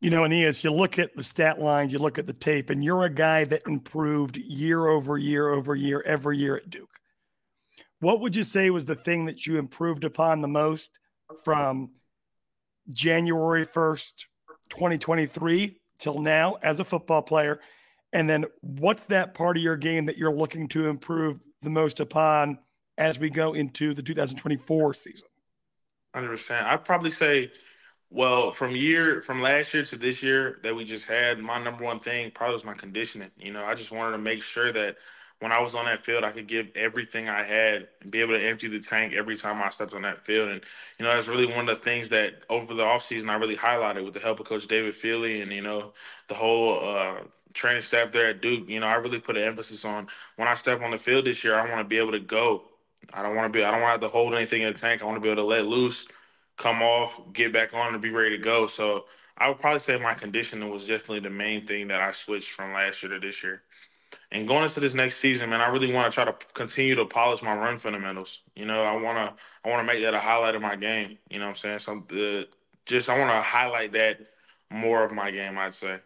You 0.00 0.10
know, 0.10 0.24
Aeneas, 0.24 0.62
you 0.62 0.70
look 0.70 0.98
at 0.98 1.16
the 1.16 1.24
stat 1.24 1.60
lines, 1.60 1.92
you 1.92 1.98
look 1.98 2.18
at 2.18 2.26
the 2.26 2.32
tape, 2.32 2.70
and 2.70 2.84
you're 2.84 3.04
a 3.04 3.10
guy 3.10 3.44
that 3.44 3.62
improved 3.66 4.36
year 4.36 4.86
over 4.86 5.16
year 5.16 5.50
over 5.50 5.74
year, 5.74 6.02
every 6.04 6.38
year 6.38 6.56
at 6.56 6.68
Duke. 6.68 7.00
What 8.00 8.20
would 8.20 8.36
you 8.36 8.44
say 8.44 8.68
was 8.68 8.84
the 8.84 8.94
thing 8.94 9.26
that 9.26 9.46
you 9.46 9.58
improved 9.58 10.04
upon 10.04 10.42
the 10.42 10.48
most 10.48 10.90
from 11.42 11.92
January 12.90 13.64
1st, 13.64 14.26
2023 14.68 15.80
till 15.98 16.20
now 16.20 16.56
as 16.62 16.80
a 16.80 16.84
football 16.84 17.22
player? 17.22 17.60
And 18.12 18.28
then 18.28 18.44
what's 18.60 19.02
that 19.04 19.32
part 19.32 19.56
of 19.56 19.62
your 19.62 19.76
game 19.76 20.04
that 20.06 20.18
you're 20.18 20.34
looking 20.34 20.68
to 20.68 20.88
improve 20.88 21.40
the 21.62 21.70
most 21.70 22.00
upon 22.00 22.58
as 22.98 23.18
we 23.18 23.30
go 23.30 23.54
into 23.54 23.94
the 23.94 24.02
2024 24.02 24.94
season? 24.94 25.28
100%. 26.14 26.62
I'd 26.62 26.84
probably 26.84 27.10
say, 27.10 27.50
well, 28.10 28.52
from 28.52 28.76
year 28.76 29.20
from 29.22 29.42
last 29.42 29.74
year 29.74 29.84
to 29.84 29.96
this 29.96 30.22
year 30.22 30.58
that 30.62 30.74
we 30.74 30.84
just 30.84 31.06
had, 31.08 31.38
my 31.40 31.62
number 31.62 31.84
one 31.84 31.98
thing 31.98 32.30
probably 32.30 32.54
was 32.54 32.64
my 32.64 32.74
conditioning. 32.74 33.30
You 33.38 33.52
know, 33.52 33.64
I 33.64 33.74
just 33.74 33.90
wanted 33.90 34.12
to 34.12 34.18
make 34.18 34.42
sure 34.42 34.70
that 34.72 34.96
when 35.40 35.50
I 35.52 35.60
was 35.60 35.74
on 35.74 35.86
that 35.86 36.04
field, 36.04 36.24
I 36.24 36.30
could 36.30 36.46
give 36.46 36.68
everything 36.76 37.28
I 37.28 37.42
had 37.42 37.88
and 38.00 38.10
be 38.10 38.20
able 38.20 38.38
to 38.38 38.42
empty 38.42 38.68
the 38.68 38.80
tank 38.80 39.14
every 39.14 39.36
time 39.36 39.60
I 39.62 39.68
stepped 39.70 39.92
on 39.92 40.02
that 40.02 40.24
field. 40.24 40.48
And, 40.48 40.62
you 40.98 41.04
know, 41.04 41.14
that's 41.14 41.26
really 41.28 41.46
one 41.46 41.68
of 41.68 41.78
the 41.78 41.84
things 41.84 42.08
that 42.10 42.44
over 42.48 42.72
the 42.72 42.84
offseason 42.84 43.28
I 43.28 43.34
really 43.34 43.56
highlighted 43.56 44.04
with 44.04 44.14
the 44.14 44.20
help 44.20 44.38
of 44.40 44.46
Coach 44.46 44.68
David 44.68 44.94
Feely 44.94 45.42
and, 45.42 45.52
you 45.52 45.60
know, 45.60 45.92
the 46.28 46.34
whole 46.34 46.78
uh, 46.88 47.16
training 47.52 47.82
staff 47.82 48.12
there 48.12 48.30
at 48.30 48.40
Duke, 48.42 48.68
you 48.68 48.80
know, 48.80 48.86
I 48.86 48.94
really 48.94 49.20
put 49.20 49.36
an 49.36 49.42
emphasis 49.42 49.84
on 49.84 50.06
when 50.36 50.48
I 50.48 50.54
step 50.54 50.80
on 50.82 50.92
the 50.92 50.98
field 50.98 51.24
this 51.24 51.42
year, 51.42 51.56
I 51.56 51.68
want 51.68 51.80
to 51.80 51.84
be 51.84 51.98
able 51.98 52.12
to 52.12 52.20
go. 52.20 52.62
I 53.12 53.22
don't 53.22 53.34
want 53.36 53.52
to 53.52 53.56
be, 53.56 53.64
I 53.64 53.70
don't 53.70 53.80
want 53.80 54.00
to 54.00 54.06
have 54.06 54.12
to 54.12 54.16
hold 54.16 54.34
anything 54.34 54.62
in 54.62 54.72
the 54.72 54.78
tank. 54.78 55.02
I 55.02 55.06
want 55.06 55.16
to 55.16 55.20
be 55.20 55.28
able 55.28 55.42
to 55.42 55.48
let 55.48 55.66
loose, 55.66 56.06
come 56.56 56.82
off, 56.82 57.20
get 57.32 57.52
back 57.52 57.74
on, 57.74 57.92
and 57.92 58.02
be 58.02 58.10
ready 58.10 58.36
to 58.36 58.42
go. 58.42 58.66
So 58.66 59.06
I 59.36 59.48
would 59.48 59.58
probably 59.58 59.80
say 59.80 59.98
my 59.98 60.14
conditioning 60.14 60.70
was 60.70 60.86
definitely 60.86 61.20
the 61.20 61.30
main 61.30 61.66
thing 61.66 61.88
that 61.88 62.00
I 62.00 62.12
switched 62.12 62.50
from 62.50 62.72
last 62.72 63.02
year 63.02 63.12
to 63.12 63.18
this 63.18 63.42
year. 63.42 63.62
And 64.30 64.46
going 64.46 64.64
into 64.64 64.80
this 64.80 64.94
next 64.94 65.16
season, 65.16 65.50
man, 65.50 65.60
I 65.60 65.68
really 65.68 65.92
want 65.92 66.10
to 66.10 66.14
try 66.14 66.24
to 66.24 66.34
continue 66.54 66.94
to 66.94 67.04
polish 67.04 67.42
my 67.42 67.54
run 67.54 67.78
fundamentals. 67.78 68.42
You 68.54 68.64
know, 68.64 68.84
I 68.84 68.92
want 69.00 69.18
to 69.18 69.42
I 69.64 69.70
want 69.70 69.86
to 69.86 69.92
make 69.92 70.02
that 70.02 70.14
a 70.14 70.20
highlight 70.20 70.54
of 70.54 70.62
my 70.62 70.76
game. 70.76 71.18
You 71.30 71.38
know 71.38 71.46
what 71.46 71.50
I'm 71.50 71.56
saying? 71.56 71.78
So 71.80 72.04
the, 72.08 72.48
just 72.86 73.08
I 73.08 73.18
want 73.18 73.30
to 73.30 73.40
highlight 73.40 73.92
that 73.92 74.20
more 74.70 75.04
of 75.04 75.12
my 75.12 75.30
game, 75.30 75.58
I'd 75.58 75.74
say. 75.74 75.98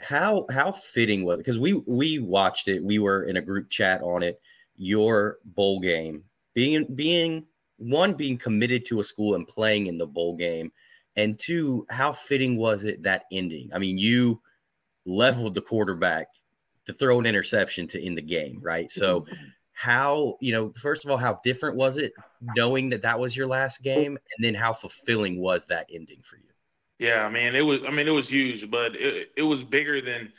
How 0.00 0.46
how 0.50 0.72
fitting 0.72 1.24
was 1.24 1.38
it? 1.38 1.44
Because 1.44 1.58
we 1.58 1.74
we 1.86 2.18
watched 2.18 2.66
it. 2.66 2.82
We 2.82 2.98
were 2.98 3.24
in 3.24 3.36
a 3.36 3.42
group 3.42 3.70
chat 3.70 4.02
on 4.02 4.22
it. 4.22 4.40
Your 4.76 5.38
bowl 5.44 5.80
game 5.80 6.24
being 6.54 6.86
being 6.94 7.46
one 7.78 8.14
being 8.14 8.38
committed 8.38 8.86
to 8.86 9.00
a 9.00 9.04
school 9.04 9.34
and 9.34 9.46
playing 9.46 9.86
in 9.86 9.98
the 9.98 10.06
bowl 10.06 10.36
game, 10.36 10.72
and 11.16 11.38
two, 11.38 11.86
how 11.90 12.12
fitting 12.12 12.56
was 12.56 12.84
it 12.84 13.02
that 13.02 13.24
ending? 13.32 13.70
I 13.74 13.78
mean, 13.78 13.98
you 13.98 14.40
leveled 15.04 15.54
the 15.54 15.62
quarterback 15.62 16.28
to 16.86 16.92
throw 16.92 17.18
an 17.18 17.26
interception 17.26 17.86
to 17.88 18.02
end 18.02 18.18
the 18.18 18.22
game, 18.22 18.60
right? 18.62 18.90
So, 18.90 19.26
how 19.72 20.36
you 20.40 20.52
know, 20.52 20.72
first 20.76 21.04
of 21.04 21.10
all, 21.10 21.16
how 21.16 21.40
different 21.42 21.76
was 21.76 21.96
it 21.96 22.12
knowing 22.56 22.90
that 22.90 23.02
that 23.02 23.18
was 23.18 23.36
your 23.36 23.46
last 23.46 23.82
game, 23.82 24.16
and 24.16 24.44
then 24.44 24.54
how 24.54 24.72
fulfilling 24.72 25.40
was 25.40 25.66
that 25.66 25.88
ending 25.92 26.20
for 26.22 26.36
you? 26.36 26.44
Yeah, 26.98 27.28
man, 27.30 27.56
it 27.56 27.62
was. 27.66 27.84
I 27.84 27.90
mean, 27.90 28.06
it 28.06 28.12
was 28.12 28.28
huge, 28.28 28.70
but 28.70 28.94
it, 28.94 29.32
it 29.36 29.42
was 29.42 29.64
bigger 29.64 30.00
than 30.00 30.32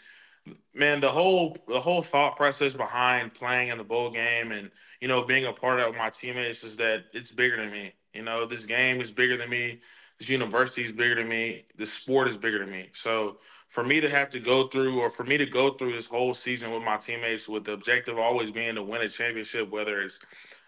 man. 0.74 1.00
The 1.00 1.10
whole 1.10 1.58
the 1.68 1.80
whole 1.80 2.02
thought 2.02 2.36
process 2.36 2.74
behind 2.74 3.34
playing 3.34 3.70
in 3.70 3.78
the 3.78 3.84
bowl 3.84 4.10
game 4.10 4.52
and 4.52 4.72
you 5.02 5.08
know 5.08 5.24
being 5.24 5.46
a 5.46 5.54
part 5.54 5.80
of 5.80 5.96
my 5.96 6.10
teammates 6.10 6.64
is 6.64 6.78
that 6.78 7.06
it's 7.14 7.32
bigger 7.32 7.58
than 7.58 7.72
me. 7.72 7.94
You 8.14 8.24
know, 8.24 8.46
this 8.46 8.66
game 8.66 9.02
is 9.02 9.12
bigger 9.12 9.38
than 9.38 9.50
me. 9.50 9.82
This 10.20 10.30
university 10.30 10.84
is 10.84 10.92
bigger 10.92 11.16
than 11.16 11.28
me. 11.28 11.66
This 11.76 11.92
sport 11.92 12.28
is 12.28 12.38
bigger 12.38 12.60
than 12.60 12.72
me. 12.72 12.90
So 12.94 13.38
for 13.68 13.84
me 13.84 14.00
to 14.00 14.10
have 14.10 14.30
to 14.30 14.40
go 14.40 14.68
through, 14.68 15.00
or 15.00 15.10
for 15.10 15.24
me 15.24 15.38
to 15.38 15.48
go 15.48 15.72
through 15.72 15.94
this 15.94 16.06
whole 16.06 16.36
season 16.36 16.72
with 16.72 16.84
my 16.84 16.98
teammates, 16.98 17.50
with 17.50 17.64
the 17.64 17.74
objective 17.74 18.20
always 18.20 18.52
being 18.52 18.76
to 18.76 18.84
win 18.84 19.02
a 19.02 19.10
championship, 19.10 19.72
whether 19.72 20.00
it's 20.02 20.20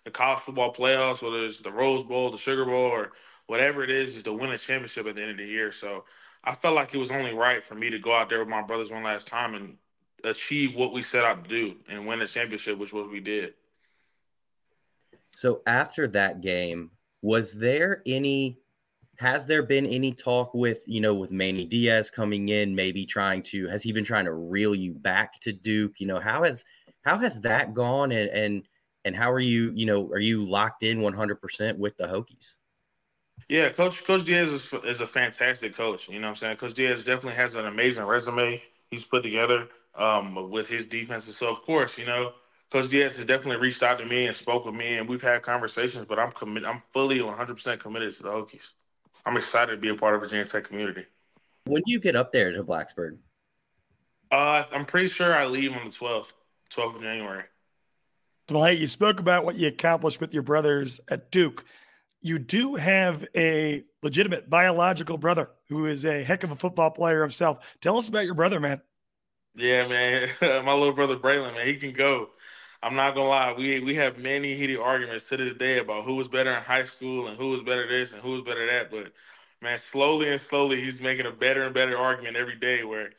the 0.03 0.11
college 0.11 0.39
football 0.39 0.73
playoffs, 0.73 1.21
whether 1.21 1.45
it's 1.45 1.59
the 1.59 1.71
Rose 1.71 2.03
Bowl, 2.03 2.31
the 2.31 2.37
Sugar 2.37 2.65
Bowl, 2.65 2.73
or 2.73 3.11
whatever 3.45 3.83
it 3.83 3.91
is, 3.91 4.15
is 4.15 4.23
to 4.23 4.33
win 4.33 4.51
a 4.51 4.57
championship 4.57 5.05
at 5.05 5.15
the 5.15 5.21
end 5.21 5.31
of 5.31 5.37
the 5.37 5.45
year. 5.45 5.71
So 5.71 6.05
I 6.45 6.53
felt 6.53 6.75
like 6.75 6.93
it 6.93 6.97
was 6.97 7.11
only 7.11 7.33
right 7.33 7.63
for 7.63 7.75
me 7.75 7.89
to 7.89 7.99
go 7.99 8.13
out 8.13 8.29
there 8.29 8.39
with 8.39 8.47
my 8.47 8.61
brothers 8.61 8.91
one 8.91 9.03
last 9.03 9.27
time 9.27 9.55
and 9.55 9.77
achieve 10.23 10.75
what 10.75 10.93
we 10.93 11.01
set 11.01 11.25
out 11.25 11.43
to 11.43 11.49
do 11.49 11.75
and 11.89 12.05
win 12.05 12.21
a 12.21 12.27
championship, 12.27 12.77
which 12.77 12.93
was 12.93 13.03
what 13.03 13.11
we 13.11 13.19
did. 13.19 13.53
So 15.35 15.61
after 15.65 16.07
that 16.09 16.41
game, 16.41 16.91
was 17.21 17.51
there 17.51 18.01
any 18.05 18.59
has 19.17 19.45
there 19.45 19.63
been 19.63 19.85
any 19.85 20.11
talk 20.11 20.53
with 20.53 20.79
you 20.85 21.01
know 21.01 21.15
with 21.15 21.31
Manny 21.31 21.65
Diaz 21.65 22.11
coming 22.11 22.49
in, 22.49 22.75
maybe 22.75 23.05
trying 23.05 23.41
to 23.43 23.67
has 23.67 23.81
he 23.81 23.91
been 23.91 24.05
trying 24.05 24.25
to 24.25 24.33
reel 24.33 24.75
you 24.75 24.93
back 24.93 25.39
to 25.41 25.53
Duke? 25.53 25.93
You 25.97 26.07
know 26.07 26.19
how 26.19 26.43
has 26.43 26.63
how 27.01 27.17
has 27.17 27.39
that 27.41 27.73
gone 27.73 28.11
and 28.11 28.29
and 28.29 28.67
and 29.03 29.15
how 29.15 29.31
are 29.31 29.39
you 29.39 29.71
you 29.73 29.85
know 29.85 30.07
are 30.09 30.19
you 30.19 30.43
locked 30.43 30.83
in 30.83 31.01
one 31.01 31.13
hundred 31.13 31.41
percent 31.41 31.79
with 31.79 31.97
the 31.97 32.05
Hokies? 32.05 32.57
Yeah, 33.47 33.69
Coach 33.69 34.03
Coach 34.05 34.25
Diaz 34.25 34.49
is, 34.49 34.73
is 34.85 35.01
a 35.01 35.07
fantastic 35.07 35.75
coach. 35.75 36.09
You 36.09 36.19
know 36.19 36.27
what 36.27 36.31
I'm 36.31 36.35
saying? 36.35 36.57
Coach 36.57 36.73
Diaz 36.73 37.03
definitely 37.03 37.37
has 37.37 37.53
an 37.53 37.67
amazing 37.67 38.05
resume 38.05 38.61
he's 38.89 39.05
put 39.05 39.23
together 39.23 39.67
um, 39.95 40.49
with 40.49 40.67
his 40.67 40.85
defenses. 40.85 41.37
So 41.37 41.51
of 41.51 41.61
course, 41.61 41.97
you 41.97 42.05
know, 42.05 42.33
Coach 42.71 42.89
Diaz 42.89 43.15
has 43.15 43.25
definitely 43.25 43.61
reached 43.61 43.83
out 43.83 43.99
to 43.99 44.05
me 44.05 44.25
and 44.27 44.35
spoke 44.35 44.65
with 44.65 44.75
me, 44.75 44.97
and 44.97 45.07
we've 45.07 45.21
had 45.21 45.41
conversations. 45.43 46.05
But 46.05 46.19
I'm 46.19 46.31
committed. 46.31 46.67
I'm 46.67 46.81
fully 46.89 47.21
100 47.21 47.53
percent 47.53 47.81
committed 47.81 48.13
to 48.15 48.23
the 48.23 48.29
Hokies. 48.29 48.71
I'm 49.25 49.37
excited 49.37 49.71
to 49.71 49.77
be 49.77 49.89
a 49.89 49.95
part 49.95 50.15
of 50.15 50.21
Virginia 50.21 50.45
Tech 50.45 50.65
community. 50.65 51.05
When 51.65 51.81
do 51.85 51.91
you 51.91 51.99
get 51.99 52.15
up 52.15 52.31
there 52.31 52.51
to 52.51 52.63
Blacksburg? 52.63 53.17
Uh, 54.31 54.63
I'm 54.71 54.85
pretty 54.85 55.07
sure 55.07 55.33
I 55.33 55.45
leave 55.45 55.75
on 55.75 55.85
the 55.85 55.91
12th, 55.91 56.33
12th 56.71 56.95
of 56.95 57.01
January. 57.01 57.43
Well, 58.51 58.65
hey, 58.65 58.73
you 58.73 58.87
spoke 58.87 59.19
about 59.19 59.45
what 59.45 59.55
you 59.55 59.67
accomplished 59.67 60.21
with 60.21 60.33
your 60.33 60.43
brothers 60.43 60.99
at 61.07 61.31
Duke. 61.31 61.65
You 62.25 62.39
do 62.39 62.73
have 62.73 63.23
a 63.35 63.83
legitimate 64.01 64.49
biological 64.49 65.15
brother 65.15 65.51
who 65.69 65.85
is 65.85 66.05
a 66.05 66.23
heck 66.23 66.43
of 66.43 66.49
a 66.49 66.55
football 66.55 66.89
player 66.89 67.21
himself. 67.21 67.59
Tell 67.81 67.99
us 67.99 68.09
about 68.09 68.25
your 68.25 68.33
brother, 68.33 68.59
man. 68.59 68.81
Yeah, 69.53 69.87
man. 69.87 70.29
My 70.65 70.73
little 70.73 70.95
brother 70.95 71.17
Braylon, 71.17 71.53
man, 71.53 71.67
he 71.67 71.75
can 71.75 71.93
go. 71.93 72.31
I'm 72.81 72.95
not 72.95 73.13
gonna 73.13 73.29
lie, 73.29 73.53
we 73.53 73.79
we 73.79 73.93
have 73.93 74.17
many 74.17 74.55
heated 74.55 74.79
arguments 74.79 75.29
to 75.29 75.37
this 75.37 75.53
day 75.53 75.77
about 75.77 76.03
who 76.03 76.15
was 76.15 76.27
better 76.27 76.51
in 76.51 76.63
high 76.63 76.85
school 76.85 77.27
and 77.27 77.37
who 77.37 77.49
was 77.51 77.61
better 77.61 77.87
this 77.87 78.11
and 78.13 78.23
who 78.23 78.31
was 78.31 78.41
better 78.41 78.65
that. 78.65 78.89
But 78.89 79.13
man, 79.61 79.77
slowly 79.77 80.31
and 80.31 80.41
slowly, 80.41 80.81
he's 80.81 80.99
making 80.99 81.27
a 81.27 81.31
better 81.31 81.61
and 81.61 81.75
better 81.75 81.95
argument 81.95 82.37
every 82.37 82.55
day. 82.55 82.83
Where 82.83 83.11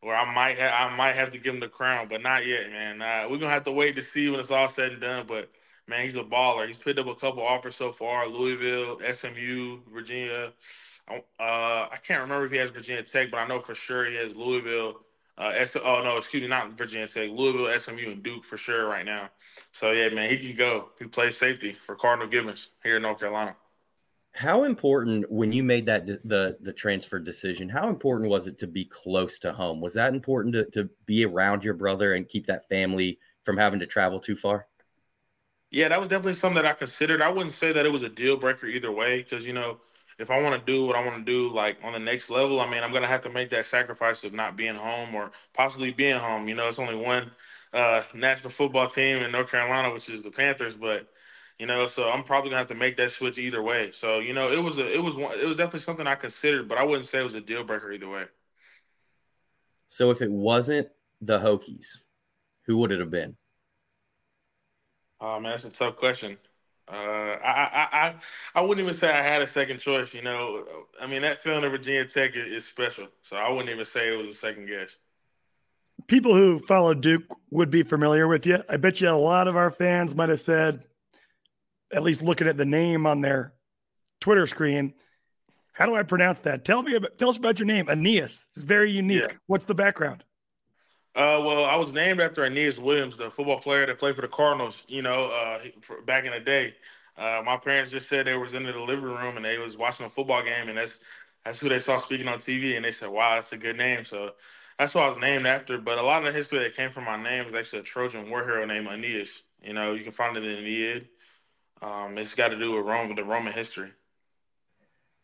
where 0.00 0.16
I 0.16 0.34
might 0.34 0.58
have 0.58 0.90
I 0.92 0.96
might 0.96 1.14
have 1.14 1.30
to 1.30 1.38
give 1.38 1.54
him 1.54 1.60
the 1.60 1.68
crown, 1.68 2.08
but 2.08 2.22
not 2.22 2.44
yet, 2.44 2.70
man. 2.70 3.02
Uh, 3.02 3.28
we're 3.30 3.38
gonna 3.38 3.52
have 3.52 3.64
to 3.66 3.72
wait 3.72 3.94
to 3.96 4.02
see 4.02 4.28
when 4.30 4.40
it's 4.40 4.50
all 4.50 4.66
said 4.66 4.92
and 4.92 5.00
done. 5.00 5.26
But 5.28 5.48
man, 5.88 6.04
he's 6.04 6.16
a 6.16 6.22
baller. 6.22 6.66
He's 6.66 6.78
picked 6.78 6.98
up 6.98 7.06
a 7.06 7.14
couple 7.14 7.42
offers 7.42 7.76
so 7.76 7.92
far: 7.92 8.28
Louisville, 8.28 9.00
SMU, 9.00 9.80
Virginia. 9.92 10.52
Uh, 11.10 11.18
I 11.40 11.96
can't 12.06 12.20
remember 12.20 12.44
if 12.44 12.52
he 12.52 12.58
has 12.58 12.70
Virginia 12.70 13.02
Tech, 13.02 13.30
but 13.30 13.38
I 13.38 13.46
know 13.46 13.60
for 13.60 13.74
sure 13.74 14.04
he 14.04 14.16
has 14.16 14.36
Louisville 14.36 15.00
uh, 15.38 15.52
S- 15.54 15.76
oh 15.76 16.02
no, 16.02 16.18
excuse 16.18 16.42
me, 16.42 16.48
not 16.48 16.72
Virginia 16.72 17.06
Tech, 17.06 17.30
Louisville, 17.30 17.78
SMU, 17.78 18.10
and 18.10 18.22
Duke 18.22 18.44
for 18.44 18.56
sure 18.56 18.88
right 18.88 19.06
now. 19.06 19.30
So 19.72 19.92
yeah, 19.92 20.08
man, 20.08 20.30
he 20.30 20.36
can 20.36 20.56
go. 20.56 20.90
He 20.98 21.06
plays 21.06 21.36
safety 21.36 21.70
for 21.70 21.94
Cardinal 21.94 22.28
Gibbons 22.28 22.70
here 22.82 22.96
in 22.96 23.02
North 23.02 23.20
Carolina. 23.20 23.54
How 24.32 24.64
important 24.64 25.30
when 25.30 25.52
you 25.52 25.62
made 25.62 25.86
that 25.86 26.06
the 26.06 26.58
the 26.60 26.72
transfer 26.72 27.20
decision? 27.20 27.68
How 27.68 27.88
important 27.88 28.28
was 28.28 28.48
it 28.48 28.58
to 28.58 28.66
be 28.66 28.84
close 28.84 29.38
to 29.40 29.52
home? 29.52 29.80
Was 29.80 29.94
that 29.94 30.14
important 30.14 30.54
to, 30.54 30.64
to 30.72 30.90
be 31.06 31.24
around 31.24 31.62
your 31.62 31.74
brother 31.74 32.14
and 32.14 32.28
keep 32.28 32.46
that 32.46 32.68
family 32.68 33.18
from 33.44 33.56
having 33.56 33.80
to 33.80 33.86
travel 33.86 34.18
too 34.18 34.36
far? 34.36 34.66
Yeah, 35.70 35.88
that 35.88 36.00
was 36.00 36.08
definitely 36.08 36.34
something 36.34 36.62
that 36.62 36.70
I 36.70 36.72
considered. 36.72 37.20
I 37.20 37.30
wouldn't 37.30 37.52
say 37.52 37.72
that 37.72 37.84
it 37.84 37.92
was 37.92 38.02
a 38.02 38.08
deal 38.08 38.36
breaker 38.36 38.66
either 38.66 38.90
way 38.90 39.22
because 39.22 39.46
you 39.46 39.52
know 39.52 39.80
if 40.18 40.30
I 40.30 40.42
want 40.42 40.58
to 40.58 40.72
do 40.72 40.84
what 40.84 40.96
I 40.96 41.04
want 41.04 41.24
to 41.24 41.32
do, 41.32 41.48
like 41.52 41.78
on 41.84 41.92
the 41.92 41.98
next 41.98 42.28
level, 42.28 42.60
I 42.60 42.68
mean, 42.68 42.82
I'm 42.82 42.92
gonna 42.92 43.06
have 43.06 43.22
to 43.22 43.30
make 43.30 43.50
that 43.50 43.66
sacrifice 43.66 44.24
of 44.24 44.32
not 44.32 44.56
being 44.56 44.74
home 44.74 45.14
or 45.14 45.30
possibly 45.54 45.92
being 45.92 46.18
home. 46.18 46.48
You 46.48 46.56
know, 46.56 46.68
it's 46.68 46.78
only 46.78 46.96
one 46.96 47.30
uh, 47.72 48.02
national 48.14 48.50
football 48.50 48.88
team 48.88 49.22
in 49.22 49.30
North 49.30 49.50
Carolina, 49.50 49.92
which 49.92 50.08
is 50.08 50.22
the 50.22 50.30
Panthers, 50.30 50.74
but 50.74 51.08
you 51.58 51.66
know, 51.66 51.86
so 51.86 52.10
I'm 52.10 52.24
probably 52.24 52.50
gonna 52.50 52.58
have 52.58 52.68
to 52.68 52.74
make 52.74 52.96
that 52.96 53.12
switch 53.12 53.38
either 53.38 53.62
way. 53.62 53.90
So 53.92 54.18
you 54.18 54.34
know, 54.34 54.50
it 54.50 54.62
was 54.62 54.78
a, 54.78 54.92
it 54.92 55.02
was 55.02 55.16
one, 55.16 55.38
it 55.38 55.46
was 55.46 55.56
definitely 55.56 55.80
something 55.80 56.06
I 56.06 56.16
considered, 56.16 56.68
but 56.68 56.78
I 56.78 56.84
wouldn't 56.84 57.06
say 57.06 57.20
it 57.20 57.24
was 57.24 57.34
a 57.34 57.40
deal 57.40 57.64
breaker 57.64 57.92
either 57.92 58.08
way. 58.08 58.24
So 59.88 60.10
if 60.10 60.20
it 60.20 60.30
wasn't 60.30 60.88
the 61.20 61.38
Hokies, 61.38 62.00
who 62.66 62.76
would 62.78 62.92
it 62.92 63.00
have 63.00 63.10
been? 63.10 63.37
Oh 65.20 65.40
man, 65.40 65.52
that's 65.52 65.64
a 65.64 65.70
tough 65.70 65.96
question. 65.96 66.38
Uh, 66.90 66.94
I, 66.94 67.36
I, 67.44 67.88
I, 67.92 68.14
I 68.54 68.60
wouldn't 68.62 68.86
even 68.86 68.98
say 68.98 69.08
I 69.08 69.22
had 69.22 69.42
a 69.42 69.46
second 69.46 69.78
choice. 69.80 70.14
You 70.14 70.22
know, 70.22 70.64
I 71.00 71.06
mean 71.06 71.22
that 71.22 71.38
feeling 71.38 71.64
of 71.64 71.72
Virginia 71.72 72.04
Tech 72.06 72.34
is, 72.34 72.46
is 72.48 72.64
special, 72.64 73.08
so 73.22 73.36
I 73.36 73.50
wouldn't 73.50 73.68
even 73.68 73.84
say 73.84 74.12
it 74.12 74.16
was 74.16 74.28
a 74.28 74.38
second 74.38 74.66
guess. 74.66 74.96
People 76.06 76.34
who 76.34 76.60
follow 76.60 76.94
Duke 76.94 77.24
would 77.50 77.70
be 77.70 77.82
familiar 77.82 78.26
with 78.28 78.46
you. 78.46 78.62
I 78.68 78.78
bet 78.78 79.00
you 79.00 79.10
a 79.10 79.12
lot 79.12 79.48
of 79.48 79.56
our 79.56 79.70
fans 79.70 80.14
might 80.14 80.28
have 80.30 80.40
said, 80.40 80.84
at 81.92 82.02
least 82.02 82.22
looking 82.22 82.46
at 82.46 82.56
the 82.56 82.64
name 82.64 83.06
on 83.06 83.20
their 83.20 83.52
Twitter 84.20 84.46
screen, 84.46 84.94
how 85.72 85.86
do 85.86 85.94
I 85.94 86.04
pronounce 86.04 86.38
that? 86.40 86.64
Tell 86.64 86.82
me 86.82 86.94
about, 86.94 87.18
tell 87.18 87.28
us 87.28 87.36
about 87.36 87.58
your 87.58 87.66
name, 87.66 87.88
Aeneas. 87.88 88.46
It's 88.54 88.64
very 88.64 88.90
unique. 88.90 89.22
Yeah. 89.22 89.36
What's 89.46 89.66
the 89.66 89.74
background? 89.74 90.24
Uh, 91.18 91.42
well, 91.44 91.66
I 91.66 91.76
was 91.76 91.92
named 91.94 92.22
after 92.22 92.44
Aeneas 92.46 92.78
Williams, 92.78 93.18
the 93.18 93.30
football 93.30 93.60
player 93.60 93.86
that 93.86 93.98
played 94.00 94.16
for 94.16 94.22
the 94.22 94.28
Cardinals. 94.28 94.84
You 94.88 95.02
know, 95.02 95.30
uh, 95.32 95.60
back 96.06 96.26
in 96.26 96.32
the 96.32 96.40
day, 96.40 96.76
uh, 97.18 97.42
my 97.46 97.58
parents 97.58 97.92
just 97.92 98.08
said 98.08 98.26
they 98.28 98.36
was 98.38 98.54
in 98.54 98.64
the 98.64 98.72
living 98.74 99.06
room 99.06 99.36
and 99.36 99.46
they 99.46 99.58
was 99.58 99.78
watching 99.78 100.06
a 100.06 100.10
football 100.10 100.42
game, 100.44 100.70
and 100.70 100.78
that's 100.78 101.00
that's 101.44 101.60
who 101.60 101.70
they 101.70 101.80
saw 101.80 101.98
speaking 101.98 102.28
on 102.28 102.40
TV, 102.40 102.76
and 102.76 102.86
they 102.86 102.92
said, 102.92 103.10
"Wow, 103.10 103.36
that's 103.36 103.52
a 103.52 103.58
good 103.58 103.78
name." 103.78 104.06
So 104.06 104.34
that's 104.78 104.96
what 104.96 105.04
I 105.04 105.10
was 105.10 105.18
named 105.18 105.46
after. 105.46 105.78
But 105.78 106.00
a 106.00 106.04
lot 106.04 106.26
of 106.26 106.32
the 106.32 106.38
history 106.38 106.60
that 106.60 106.76
came 106.76 106.90
from 106.90 107.04
my 107.06 107.22
name 107.22 107.46
is 107.48 107.54
actually 107.56 107.80
a 107.80 107.84
Trojan 107.84 108.30
war 108.30 108.44
hero 108.44 108.66
named 108.66 108.88
Aeneas. 108.88 109.44
You 109.62 109.74
know, 109.74 109.94
you 109.94 110.04
can 110.04 110.12
find 110.14 110.36
it 110.36 110.44
in 110.44 110.50
the 110.50 110.58
Aeneid. 110.58 111.08
Um, 111.82 112.18
it's 112.18 112.34
got 112.36 112.48
to 112.50 112.58
do 112.58 112.72
with 112.76 112.86
Rome, 112.86 113.14
the 113.16 113.24
Roman 113.24 113.54
history 113.54 113.92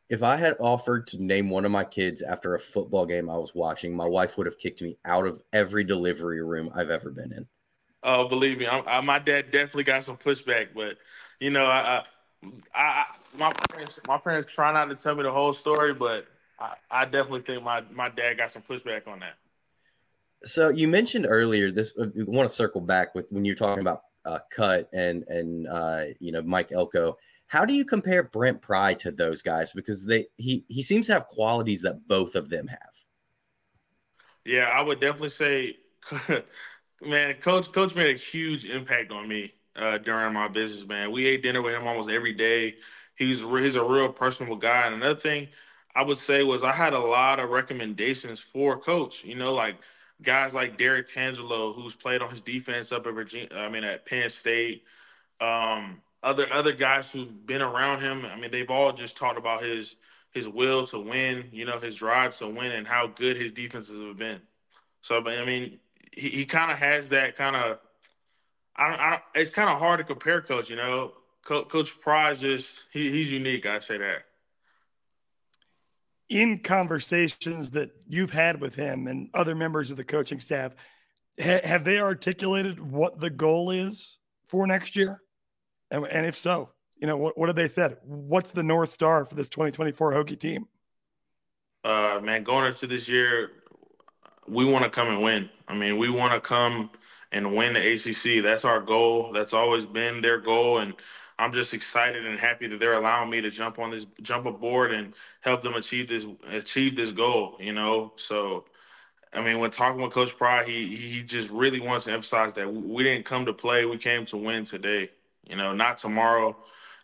if 0.08 0.22
I 0.22 0.36
had 0.36 0.56
offered 0.60 1.06
to 1.08 1.22
name 1.22 1.50
one 1.50 1.64
of 1.64 1.70
my 1.70 1.84
kids 1.84 2.22
after 2.22 2.54
a 2.54 2.58
football 2.58 3.06
game 3.06 3.30
I 3.30 3.36
was 3.36 3.54
watching, 3.54 3.94
my 3.94 4.06
wife 4.06 4.36
would 4.36 4.46
have 4.46 4.58
kicked 4.58 4.82
me 4.82 4.98
out 5.04 5.26
of 5.26 5.42
every 5.52 5.84
delivery 5.84 6.42
room 6.42 6.70
I've 6.74 6.90
ever 6.90 7.10
been 7.10 7.32
in. 7.32 7.46
Oh, 8.02 8.28
believe 8.28 8.58
me, 8.58 8.66
I, 8.66 9.00
my 9.00 9.18
dad 9.18 9.50
definitely 9.50 9.84
got 9.84 10.04
some 10.04 10.18
pushback, 10.18 10.68
but 10.74 10.98
you 11.40 11.50
know, 11.50 11.64
I, 11.64 12.04
I, 12.42 12.52
I, 12.74 13.04
my 13.38 13.50
parents, 13.70 13.98
my 14.06 14.18
parents 14.18 14.52
try 14.52 14.72
not 14.72 14.90
to 14.90 14.94
tell 14.94 15.14
me 15.14 15.22
the 15.22 15.32
whole 15.32 15.54
story, 15.54 15.94
but 15.94 16.26
I, 16.58 16.74
I 16.90 17.04
definitely 17.06 17.40
think 17.40 17.62
my 17.62 17.82
my 17.90 18.10
dad 18.10 18.36
got 18.36 18.50
some 18.50 18.62
pushback 18.62 19.08
on 19.08 19.20
that. 19.20 19.34
So 20.42 20.68
you 20.68 20.86
mentioned 20.86 21.26
earlier 21.26 21.70
this. 21.70 21.94
We 21.96 22.24
want 22.24 22.48
to 22.48 22.54
circle 22.54 22.82
back 22.82 23.14
with 23.14 23.32
when 23.32 23.46
you're 23.46 23.54
talking 23.54 23.80
about 23.80 24.02
uh, 24.26 24.40
cut 24.50 24.88
and 24.92 25.24
and 25.28 25.66
uh, 25.66 26.04
you 26.20 26.32
know 26.32 26.42
Mike 26.42 26.72
Elko 26.72 27.16
how 27.54 27.64
do 27.64 27.72
you 27.72 27.84
compare 27.84 28.24
Brent 28.24 28.60
Pry 28.60 28.94
to 28.94 29.12
those 29.12 29.40
guys? 29.40 29.72
Because 29.72 30.04
they 30.04 30.26
he 30.36 30.64
he 30.66 30.82
seems 30.82 31.06
to 31.06 31.12
have 31.12 31.28
qualities 31.28 31.82
that 31.82 32.08
both 32.08 32.34
of 32.34 32.50
them 32.50 32.66
have. 32.66 32.90
Yeah, 34.44 34.68
I 34.74 34.82
would 34.82 35.00
definitely 35.00 35.28
say 35.30 35.76
man, 37.06 37.34
coach 37.34 37.70
coach 37.70 37.94
made 37.94 38.12
a 38.12 38.18
huge 38.18 38.66
impact 38.66 39.12
on 39.12 39.28
me 39.28 39.54
uh, 39.76 39.98
during 39.98 40.34
my 40.34 40.48
business. 40.48 40.84
Man, 40.84 41.12
we 41.12 41.26
ate 41.26 41.44
dinner 41.44 41.62
with 41.62 41.76
him 41.76 41.86
almost 41.86 42.10
every 42.10 42.32
day. 42.32 42.74
He's 43.14 43.38
he's 43.38 43.76
a 43.76 43.84
real 43.84 44.12
personable 44.12 44.56
guy. 44.56 44.86
And 44.86 44.96
another 44.96 45.14
thing 45.14 45.46
I 45.94 46.02
would 46.02 46.18
say 46.18 46.42
was 46.42 46.64
I 46.64 46.72
had 46.72 46.92
a 46.92 46.98
lot 46.98 47.38
of 47.38 47.50
recommendations 47.50 48.40
for 48.40 48.76
coach. 48.80 49.22
You 49.22 49.36
know, 49.36 49.54
like 49.54 49.76
guys 50.22 50.54
like 50.54 50.76
Derek 50.76 51.06
Tangelo, 51.06 51.72
who's 51.72 51.94
played 51.94 52.20
on 52.20 52.30
his 52.30 52.42
defense 52.42 52.90
up 52.90 53.06
at 53.06 53.14
Virginia. 53.14 53.48
I 53.54 53.68
mean, 53.68 53.84
at 53.84 54.06
Penn 54.06 54.28
State. 54.28 54.82
Um, 55.40 56.00
other 56.24 56.46
other 56.50 56.72
guys 56.72 57.12
who've 57.12 57.46
been 57.46 57.62
around 57.62 58.00
him. 58.00 58.24
I 58.24 58.36
mean, 58.36 58.50
they've 58.50 58.70
all 58.70 58.92
just 58.92 59.16
talked 59.16 59.38
about 59.38 59.62
his 59.62 59.96
his 60.32 60.48
will 60.48 60.86
to 60.88 60.98
win. 60.98 61.44
You 61.52 61.66
know, 61.66 61.78
his 61.78 61.94
drive 61.94 62.36
to 62.38 62.48
win, 62.48 62.72
and 62.72 62.86
how 62.86 63.06
good 63.06 63.36
his 63.36 63.52
defenses 63.52 64.00
have 64.00 64.16
been. 64.16 64.40
So, 65.02 65.20
but 65.20 65.38
I 65.38 65.44
mean, 65.44 65.78
he, 66.12 66.30
he 66.30 66.44
kind 66.46 66.72
of 66.72 66.78
has 66.78 67.10
that 67.10 67.36
kind 67.36 67.54
of. 67.54 67.78
I 68.74 68.88
don't, 68.88 69.00
I 69.00 69.10
don't. 69.10 69.22
It's 69.34 69.50
kind 69.50 69.68
of 69.68 69.78
hard 69.78 69.98
to 69.98 70.04
compare, 70.04 70.40
coach. 70.40 70.70
You 70.70 70.76
know, 70.76 71.12
Co- 71.44 71.64
Coach 71.64 72.00
Pry 72.00 72.34
just 72.34 72.86
he, 72.92 73.10
he's 73.10 73.30
unique. 73.30 73.66
I 73.66 73.78
say 73.78 73.98
that. 73.98 74.24
In 76.30 76.60
conversations 76.60 77.70
that 77.70 77.90
you've 78.08 78.30
had 78.30 78.60
with 78.60 78.74
him 78.74 79.06
and 79.06 79.28
other 79.34 79.54
members 79.54 79.90
of 79.90 79.98
the 79.98 80.04
coaching 80.04 80.40
staff, 80.40 80.72
ha- 81.38 81.60
have 81.62 81.84
they 81.84 81.98
articulated 81.98 82.80
what 82.80 83.20
the 83.20 83.28
goal 83.28 83.70
is 83.70 84.16
for 84.48 84.66
next 84.66 84.96
year? 84.96 85.20
And, 85.90 86.06
and 86.06 86.26
if 86.26 86.36
so, 86.36 86.70
you 86.96 87.06
know, 87.06 87.16
what, 87.16 87.36
what 87.38 87.48
have 87.48 87.56
they 87.56 87.68
said? 87.68 87.98
What's 88.04 88.50
the 88.50 88.62
North 88.62 88.92
Star 88.92 89.24
for 89.24 89.34
this 89.34 89.48
2024 89.48 90.12
Hokie 90.12 90.38
team? 90.38 90.66
Uh, 91.82 92.20
man, 92.22 92.42
going 92.42 92.66
into 92.66 92.86
this 92.86 93.08
year, 93.08 93.50
we 94.48 94.70
want 94.70 94.84
to 94.84 94.90
come 94.90 95.08
and 95.08 95.22
win. 95.22 95.50
I 95.68 95.74
mean, 95.74 95.98
we 95.98 96.10
want 96.10 96.32
to 96.32 96.40
come 96.40 96.90
and 97.32 97.54
win 97.54 97.74
the 97.74 97.92
ACC. 97.94 98.42
That's 98.42 98.64
our 98.64 98.80
goal. 98.80 99.32
That's 99.32 99.52
always 99.52 99.86
been 99.86 100.20
their 100.20 100.38
goal. 100.38 100.78
And 100.78 100.94
I'm 101.38 101.52
just 101.52 101.74
excited 101.74 102.24
and 102.24 102.38
happy 102.38 102.68
that 102.68 102.80
they're 102.80 102.94
allowing 102.94 103.28
me 103.28 103.40
to 103.42 103.50
jump 103.50 103.78
on 103.78 103.90
this, 103.90 104.06
jump 104.22 104.46
aboard 104.46 104.92
and 104.92 105.12
help 105.40 105.62
them 105.62 105.74
achieve 105.74 106.08
this, 106.08 106.26
achieve 106.48 106.96
this 106.96 107.10
goal, 107.10 107.56
you 107.60 107.72
know? 107.72 108.12
So, 108.16 108.64
I 109.34 109.42
mean, 109.42 109.58
when 109.58 109.70
talking 109.70 110.00
with 110.00 110.12
Coach 110.12 110.36
Pry, 110.36 110.64
he 110.64 110.86
he 110.86 111.22
just 111.22 111.50
really 111.50 111.80
wants 111.80 112.04
to 112.04 112.12
emphasize 112.12 112.54
that 112.54 112.72
we 112.72 113.02
didn't 113.02 113.24
come 113.24 113.44
to 113.46 113.52
play; 113.52 113.84
we 113.84 113.98
came 113.98 114.24
to 114.26 114.36
win 114.36 114.64
today. 114.64 115.10
You 115.46 115.56
know, 115.56 115.72
not 115.72 115.98
tomorrow, 115.98 116.56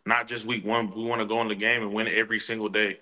not 0.07 0.29
just 0.29 0.47
week 0.47 0.65
one. 0.65 0.93
We 0.95 1.05
want 1.05 1.21
to 1.21 1.27
go 1.27 1.41
in 1.43 1.49
the 1.49 1.55
game 1.55 1.83
and 1.83 1.93
win 1.93 2.09
every 2.09 2.41
single 2.41 2.69
day. 2.69 3.01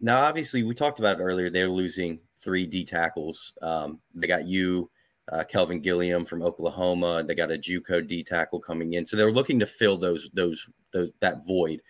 Now, 0.00 0.22
obviously, 0.22 0.62
we 0.62 0.74
talked 0.74 0.98
about 0.98 1.20
it 1.20 1.22
earlier. 1.22 1.50
They're 1.50 1.68
losing 1.68 2.20
three 2.40 2.66
D 2.66 2.84
tackles. 2.84 3.52
Um, 3.62 4.00
they 4.14 4.26
got 4.26 4.46
you, 4.46 4.90
uh, 5.30 5.44
Kelvin 5.44 5.80
Gilliam 5.80 6.24
from 6.24 6.42
Oklahoma. 6.42 7.22
They 7.22 7.34
got 7.34 7.52
a 7.52 7.58
JUCO 7.58 8.06
D 8.08 8.24
tackle 8.24 8.60
coming 8.60 8.94
in, 8.94 9.06
so 9.06 9.16
they're 9.16 9.30
looking 9.30 9.60
to 9.60 9.66
fill 9.66 9.96
those 9.98 10.28
those 10.32 10.66
those 10.92 11.10
that 11.20 11.46
void. 11.46 11.82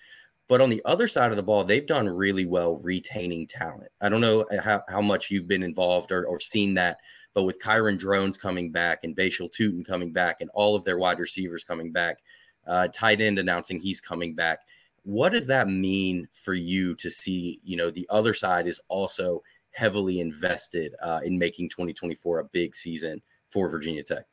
But 0.49 0.61
on 0.61 0.68
the 0.68 0.82
other 0.85 1.09
side 1.09 1.30
of 1.30 1.37
the 1.37 1.42
ball, 1.42 1.64
they've 1.64 1.87
done 1.87 2.06
really 2.06 2.44
well 2.44 2.76
retaining 2.76 3.47
talent. 3.47 3.90
I 4.02 4.11
don't 4.11 4.21
know 4.21 4.44
how, 4.62 4.82
how 4.87 5.00
much 5.00 5.30
you've 5.30 5.49
been 5.49 5.62
involved 5.62 6.12
or, 6.12 6.26
or 6.26 6.40
seen 6.40 6.75
that 6.75 6.99
but 7.35 7.45
with 7.45 7.61
Kyron 7.61 7.99
Drones 7.99 8.37
coming 8.37 8.71
back 8.71 9.01
and 9.05 9.17
Bhayshul 9.17 9.53
Tuten 9.53 9.85
coming 9.85 10.12
back 10.12 10.41
and 10.41 10.51
all 10.55 10.75
of 10.75 10.85
their 10.85 10.99
wide 10.99 11.19
receivers 11.19 11.65
coming 11.65 11.93
back, 11.93 12.19
uh, 12.67 12.89
tight 12.89 13.21
end 13.21 13.39
announcing 13.39 13.81
he's 13.81 14.01
coming 14.01 14.35
back. 14.35 14.61
What 15.05 15.33
does 15.33 15.47
that 15.47 15.69
mean 15.69 16.29
for 16.33 16.55
you 16.55 16.95
to 16.97 17.11
see? 17.11 17.61
You 17.65 17.77
know, 17.77 17.91
the 17.91 18.07
other 18.11 18.35
side 18.35 18.67
is 18.67 18.81
also 18.89 19.43
heavily 19.73 20.21
invested 20.21 20.95
uh, 21.03 21.21
in 21.25 21.39
making 21.39 21.71
2024 21.71 22.41
a 22.41 22.45
big 22.45 22.77
season 22.77 23.23
for 23.51 23.69
Virginia 23.69 24.03
Tech. 24.03 24.25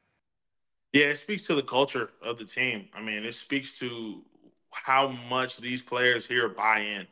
Yeah, 0.93 1.05
it 1.05 1.19
speaks 1.19 1.45
to 1.45 1.55
the 1.55 1.63
culture 1.63 2.11
of 2.21 2.37
the 2.37 2.45
team. 2.45 2.87
I 2.93 3.01
mean, 3.01 3.23
it 3.23 3.33
speaks 3.33 3.77
to 3.79 4.23
how 4.71 5.09
much 5.29 5.57
these 5.57 5.81
players 5.81 6.25
here 6.25 6.49
buy 6.49 6.79
in. 6.79 7.07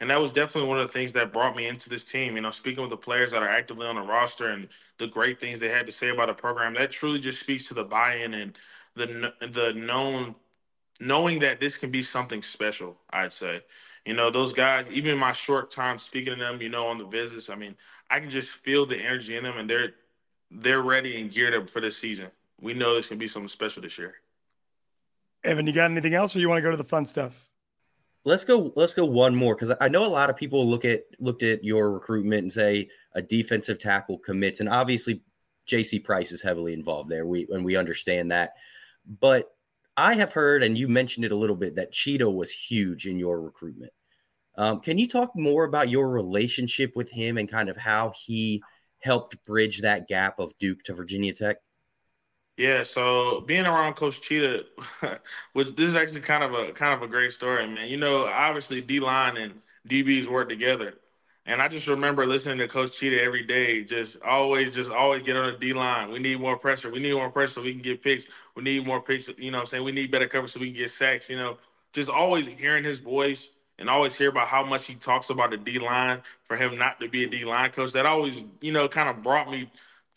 And 0.00 0.08
that 0.08 0.20
was 0.20 0.32
definitely 0.32 0.68
one 0.68 0.80
of 0.80 0.86
the 0.86 0.92
things 0.92 1.12
that 1.12 1.32
brought 1.32 1.54
me 1.54 1.68
into 1.68 1.90
this 1.90 2.04
team. 2.04 2.36
You 2.36 2.42
know, 2.42 2.50
speaking 2.50 2.80
with 2.80 2.90
the 2.90 2.96
players 2.96 3.32
that 3.32 3.42
are 3.42 3.48
actively 3.48 3.86
on 3.86 3.96
the 3.96 4.02
roster 4.02 4.48
and 4.48 4.68
the 4.98 5.06
great 5.06 5.40
things 5.40 5.60
they 5.60 5.68
had 5.68 5.86
to 5.86 5.92
say 5.92 6.08
about 6.08 6.28
the 6.28 6.34
program, 6.34 6.74
that 6.74 6.90
truly 6.90 7.20
just 7.20 7.40
speaks 7.40 7.68
to 7.68 7.74
the 7.74 7.84
buy-in 7.84 8.34
and 8.34 8.58
the 8.94 9.34
the 9.40 9.72
known 9.74 10.34
knowing 11.00 11.38
that 11.40 11.60
this 11.60 11.76
can 11.76 11.90
be 11.90 12.02
something 12.02 12.42
special. 12.42 12.96
I'd 13.10 13.32
say, 13.32 13.62
you 14.04 14.14
know, 14.14 14.30
those 14.30 14.52
guys. 14.52 14.90
Even 14.90 15.12
in 15.12 15.18
my 15.18 15.32
short 15.32 15.70
time 15.70 15.98
speaking 15.98 16.34
to 16.34 16.40
them, 16.40 16.60
you 16.62 16.68
know, 16.68 16.86
on 16.86 16.98
the 16.98 17.06
visits, 17.06 17.50
I 17.50 17.54
mean, 17.54 17.76
I 18.10 18.20
can 18.20 18.30
just 18.30 18.50
feel 18.50 18.86
the 18.86 18.96
energy 18.96 19.36
in 19.36 19.44
them, 19.44 19.58
and 19.58 19.68
they're 19.68 19.94
they're 20.50 20.82
ready 20.82 21.20
and 21.20 21.30
geared 21.30 21.54
up 21.54 21.70
for 21.70 21.80
this 21.80 21.96
season. 21.96 22.28
We 22.60 22.74
know 22.74 22.94
this 22.94 23.06
can 23.06 23.18
be 23.18 23.28
something 23.28 23.48
special 23.48 23.82
this 23.82 23.98
year. 23.98 24.16
Evan, 25.44 25.66
you 25.66 25.72
got 25.72 25.90
anything 25.90 26.14
else, 26.14 26.36
or 26.36 26.40
you 26.40 26.48
want 26.48 26.58
to 26.58 26.62
go 26.62 26.70
to 26.70 26.76
the 26.76 26.84
fun 26.84 27.06
stuff? 27.06 27.48
Let's 28.24 28.44
go. 28.44 28.72
Let's 28.76 28.92
go 28.92 29.06
one 29.06 29.34
more 29.34 29.54
because 29.54 29.74
I 29.80 29.88
know 29.88 30.04
a 30.04 30.06
lot 30.06 30.28
of 30.28 30.36
people 30.36 30.68
look 30.68 30.84
at 30.84 31.04
looked 31.18 31.42
at 31.42 31.64
your 31.64 31.90
recruitment 31.90 32.42
and 32.42 32.52
say 32.52 32.88
a 33.14 33.22
defensive 33.22 33.78
tackle 33.78 34.18
commits, 34.18 34.60
and 34.60 34.68
obviously 34.68 35.22
J.C. 35.66 36.00
Price 36.00 36.30
is 36.30 36.42
heavily 36.42 36.74
involved 36.74 37.08
there. 37.08 37.26
We 37.26 37.46
and 37.50 37.64
we 37.64 37.76
understand 37.76 38.30
that, 38.30 38.52
but 39.20 39.50
I 39.96 40.14
have 40.14 40.32
heard, 40.32 40.62
and 40.62 40.78
you 40.78 40.88
mentioned 40.88 41.24
it 41.24 41.32
a 41.32 41.36
little 41.36 41.56
bit, 41.56 41.76
that 41.76 41.92
Cheetah 41.92 42.28
was 42.28 42.50
huge 42.50 43.06
in 43.06 43.18
your 43.18 43.40
recruitment. 43.40 43.92
Um, 44.56 44.80
can 44.80 44.98
you 44.98 45.08
talk 45.08 45.34
more 45.34 45.64
about 45.64 45.88
your 45.88 46.08
relationship 46.08 46.92
with 46.96 47.10
him 47.10 47.38
and 47.38 47.50
kind 47.50 47.68
of 47.68 47.76
how 47.76 48.12
he 48.14 48.62
helped 48.98 49.42
bridge 49.44 49.80
that 49.80 50.08
gap 50.08 50.38
of 50.38 50.56
Duke 50.58 50.82
to 50.84 50.94
Virginia 50.94 51.32
Tech? 51.32 51.58
Yeah, 52.56 52.82
so 52.82 53.40
being 53.40 53.64
around 53.64 53.94
Coach 53.94 54.20
Cheetah, 54.20 54.64
which 55.54 55.74
this 55.76 55.86
is 55.86 55.96
actually 55.96 56.20
kind 56.20 56.44
of 56.44 56.52
a 56.52 56.72
kind 56.72 56.92
of 56.92 57.02
a 57.02 57.08
great 57.08 57.32
story, 57.32 57.66
man. 57.66 57.88
You 57.88 57.96
know, 57.96 58.26
obviously 58.26 58.80
D 58.82 59.00
line 59.00 59.36
and 59.38 59.62
DBs 59.88 60.26
work 60.26 60.50
together, 60.50 60.94
and 61.46 61.62
I 61.62 61.68
just 61.68 61.86
remember 61.86 62.26
listening 62.26 62.58
to 62.58 62.68
Coach 62.68 62.98
Cheetah 62.98 63.22
every 63.22 63.44
day, 63.44 63.82
just 63.84 64.20
always, 64.22 64.74
just 64.74 64.90
always 64.90 65.22
get 65.22 65.36
on 65.36 65.52
the 65.52 65.58
D 65.58 65.72
line. 65.72 66.10
We 66.10 66.18
need 66.18 66.38
more 66.38 66.56
pressure. 66.58 66.90
We 66.90 66.98
need 67.00 67.14
more 67.14 67.30
pressure 67.30 67.54
so 67.54 67.62
we 67.62 67.72
can 67.72 67.80
get 67.82 68.02
picks. 68.02 68.26
We 68.54 68.62
need 68.62 68.84
more 68.86 69.00
picks. 69.00 69.28
You 69.38 69.50
know, 69.50 69.58
what 69.58 69.62
I'm 69.62 69.66
saying 69.66 69.84
we 69.84 69.92
need 69.92 70.10
better 70.10 70.28
coverage 70.28 70.52
so 70.52 70.60
we 70.60 70.66
can 70.70 70.76
get 70.82 70.90
sacks. 70.90 71.30
You 71.30 71.36
know, 71.36 71.56
just 71.94 72.10
always 72.10 72.46
hearing 72.46 72.84
his 72.84 73.00
voice 73.00 73.48
and 73.78 73.88
always 73.88 74.14
hear 74.14 74.28
about 74.28 74.48
how 74.48 74.62
much 74.62 74.84
he 74.84 74.96
talks 74.96 75.30
about 75.30 75.50
the 75.50 75.56
D 75.56 75.78
line 75.78 76.20
for 76.44 76.58
him 76.58 76.76
not 76.76 77.00
to 77.00 77.08
be 77.08 77.24
a 77.24 77.26
D 77.26 77.46
line 77.46 77.70
coach. 77.70 77.92
That 77.92 78.04
always, 78.04 78.42
you 78.60 78.72
know, 78.72 78.86
kind 78.86 79.08
of 79.08 79.22
brought 79.22 79.50
me 79.50 79.70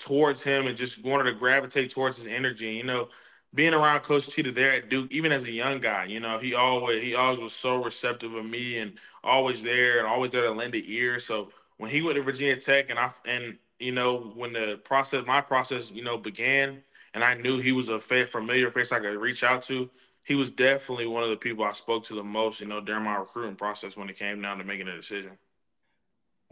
towards 0.04 0.44
him 0.44 0.68
and 0.68 0.78
just 0.78 1.04
wanted 1.04 1.24
to 1.24 1.34
gravitate 1.34 1.92
towards 1.92 2.18
his 2.18 2.28
energy. 2.28 2.72
You 2.72 2.84
know, 2.84 3.10
being 3.54 3.74
around 3.74 4.02
Coach 4.02 4.28
Cheetah 4.30 4.52
there 4.52 4.74
at 4.74 4.90
Duke, 4.90 5.12
even 5.12 5.32
as 5.32 5.46
a 5.46 5.52
young 5.52 5.80
guy, 5.80 6.06
you 6.06 6.20
know, 6.20 6.40
he 6.40 6.54
always 6.54 7.02
he 7.02 7.16
always 7.16 7.40
was 7.40 7.54
so 7.54 7.84
receptive 7.84 8.34
of 8.34 8.46
me 8.46 8.80
and 8.80 9.00
always 9.24 9.64
there 9.64 10.00
and 10.00 10.08
always 10.08 10.32
there 10.32 10.44
to 10.44 10.52
lend 10.52 10.76
an 10.76 10.84
ear. 10.86 11.20
So 11.20 11.50
when 11.78 11.90
he 11.90 12.02
went 12.02 12.18
to 12.18 12.24
Virginia 12.24 12.58
Tech 12.58 12.90
and 12.90 13.00
I 13.00 13.12
and 13.26 13.58
you 13.80 13.92
know 13.94 14.34
when 14.36 14.54
the 14.54 14.80
process 14.84 15.26
my 15.26 15.42
process 15.42 15.92
you 15.92 16.04
know 16.04 16.18
began 16.18 16.84
and 17.14 17.24
I 17.24 17.36
knew 17.36 17.60
he 17.60 17.72
was 17.72 17.90
a 17.90 18.00
familiar 18.00 18.72
face 18.72 18.92
I 18.92 19.00
could 19.00 19.16
reach 19.18 19.44
out 19.44 19.62
to. 19.64 19.90
He 20.24 20.36
was 20.36 20.50
definitely 20.52 21.08
one 21.08 21.24
of 21.24 21.30
the 21.30 21.38
people 21.38 21.66
I 21.66 21.74
spoke 21.74 22.06
to 22.06 22.16
the 22.16 22.24
most, 22.24 22.62
you 22.62 22.68
know, 22.68 22.80
during 22.80 23.04
my 23.04 23.18
recruiting 23.18 23.56
process 23.56 23.98
when 23.98 24.10
it 24.10 24.18
came 24.18 24.42
down 24.42 24.58
to 24.58 24.64
making 24.64 24.88
a 24.88 24.96
decision. 24.96 25.38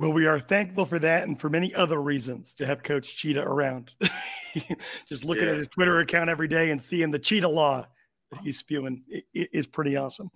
Well, 0.01 0.13
we 0.13 0.25
are 0.25 0.39
thankful 0.39 0.87
for 0.87 0.97
that 0.97 1.27
and 1.27 1.39
for 1.39 1.47
many 1.47 1.75
other 1.75 2.01
reasons 2.01 2.55
to 2.55 2.65
have 2.65 2.81
Coach 2.81 3.17
Cheetah 3.17 3.43
around. 3.43 3.91
Just 5.05 5.23
looking 5.23 5.43
yeah. 5.43 5.51
at 5.51 5.57
his 5.57 5.67
Twitter 5.67 5.99
account 5.99 6.27
every 6.27 6.47
day 6.47 6.71
and 6.71 6.81
seeing 6.81 7.11
the 7.11 7.19
Cheetah 7.19 7.47
law 7.47 7.85
that 8.31 8.39
he's 8.41 8.57
spewing 8.57 9.03
is 9.31 9.67
pretty 9.67 9.95
awesome. 9.95 10.31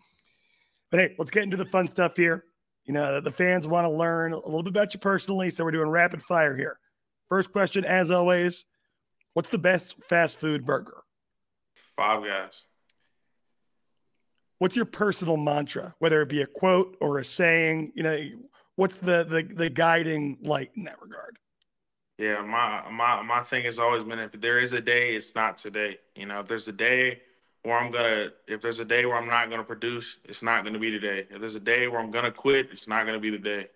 But 0.92 1.00
hey, 1.00 1.16
let's 1.18 1.32
get 1.32 1.42
into 1.42 1.58
the 1.58 1.66
fun 1.66 1.88
stuff 1.88 2.16
here. 2.16 2.44
You 2.86 2.94
know, 2.94 3.20
the 3.20 3.32
fans 3.32 3.68
want 3.68 3.86
to 3.86 3.90
learn 3.90 4.34
a 4.34 4.36
little 4.36 4.62
bit 4.62 4.70
about 4.70 4.94
you 4.94 5.00
personally, 5.00 5.50
so 5.50 5.64
we're 5.64 5.72
doing 5.72 5.90
rapid 5.90 6.22
fire 6.22 6.56
here. 6.56 6.78
First 7.28 7.52
question, 7.52 7.86
as 7.86 8.12
always, 8.12 8.66
what's 9.34 9.50
the 9.50 9.58
best 9.58 9.96
fast 10.08 10.40
food 10.40 10.64
burger? 10.64 11.02
Five 11.96 12.24
guys. 12.24 12.66
What's 14.60 14.76
your 14.76 14.86
personal 14.86 15.38
mantra, 15.38 15.96
whether 15.98 16.22
it 16.22 16.30
be 16.30 16.44
a 16.44 16.46
quote 16.46 16.98
or 17.02 17.18
a 17.18 17.26
saying? 17.26 17.94
You 17.96 18.04
know, 18.04 18.16
what's 18.76 18.98
the 18.98 19.24
the 19.24 19.48
the 19.54 19.70
guiding 19.70 20.38
light 20.42 20.72
in 20.76 20.84
that 20.86 21.02
regard? 21.02 21.38
Yeah, 22.18 22.42
my 22.42 22.90
my 22.90 23.22
my 23.22 23.42
thing 23.42 23.66
has 23.66 23.80
always 23.80 24.04
been 24.04 24.20
if 24.20 24.32
there 24.40 24.60
is 24.60 24.74
a 24.74 24.82
day, 24.82 25.16
it's 25.16 25.36
not 25.36 25.58
today. 25.58 25.98
You 26.16 26.26
know, 26.26 26.40
if 26.40 26.48
there's 26.48 26.68
a 26.68 26.74
day 26.74 27.22
where 27.64 27.78
I'm 27.78 27.92
gonna 27.92 28.30
if 28.48 28.62
there's 28.62 28.80
a 28.80 28.86
day 28.86 29.06
where 29.06 29.18
I'm 29.18 29.28
not 29.28 29.50
gonna 29.50 29.64
produce, 29.64 30.20
it's 30.24 30.42
not 30.42 30.64
gonna 30.64 30.80
be 30.80 30.92
today. 30.92 31.28
If 31.30 31.40
there's 31.40 31.56
a 31.56 31.60
day 31.60 31.88
where 31.88 32.00
I'm 32.00 32.12
gonna 32.12 32.32
quit, 32.32 32.70
it's 32.72 32.88
not 32.88 33.06
gonna 33.06 33.20
be 33.20 33.32
the 33.32 33.38
day. 33.38 33.68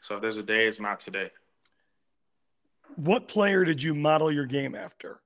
So 0.00 0.16
if 0.16 0.22
there's 0.22 0.38
a 0.38 0.42
day, 0.42 0.66
it's 0.66 0.80
not 0.80 1.00
today. 1.00 1.30
What 2.96 3.28
player 3.28 3.64
did 3.64 3.82
you 3.82 3.94
model 3.94 4.32
your 4.32 4.46
game 4.46 4.74
after? 4.74 5.20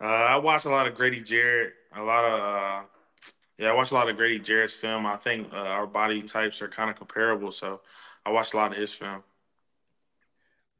Uh, 0.00 0.06
I 0.06 0.36
watched 0.36 0.64
a 0.64 0.70
lot 0.70 0.86
of 0.86 0.94
Grady 0.94 1.20
Jarrett, 1.20 1.74
a 1.94 2.02
lot 2.02 2.24
of 2.24 2.40
uh, 2.40 2.86
yeah, 3.60 3.70
I 3.70 3.74
watched 3.74 3.92
a 3.92 3.94
lot 3.94 4.08
of 4.10 4.16
Grady 4.16 4.40
Jarrett's 4.40 4.74
film. 4.74 5.06
I 5.06 5.16
think 5.16 5.52
uh, 5.52 5.56
our 5.56 5.86
body 5.86 6.22
types 6.22 6.62
are 6.62 6.68
kind 6.68 6.90
of 6.90 6.96
comparable, 6.96 7.52
so 7.52 7.82
I 8.26 8.32
watched 8.32 8.54
a 8.54 8.58
lot 8.58 8.72
of 8.72 8.78
his 8.78 8.92
film. 8.92 9.22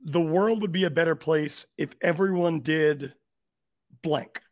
the 0.05 0.21
world 0.21 0.63
would 0.63 0.73
be 0.73 0.85
a 0.85 0.91
better 0.91 1.15
place 1.15 1.67
if 1.77 1.91
everyone 2.01 2.61
did 2.61 3.15
blank. 4.03 4.43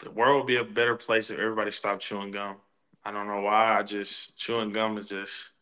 The 0.00 0.10
world 0.10 0.38
would 0.38 0.46
be 0.46 0.56
a 0.56 0.64
better 0.64 0.96
place 0.96 1.30
if 1.30 1.38
everybody 1.38 1.70
stopped 1.70 2.02
chewing 2.02 2.32
gum. 2.32 2.56
I 3.04 3.12
don't 3.12 3.28
know 3.28 3.40
why. 3.40 3.78
I 3.78 3.82
just 3.82 4.36
chewing 4.36 4.72
gum 4.72 4.98
is 4.98 5.08
just 5.08 5.52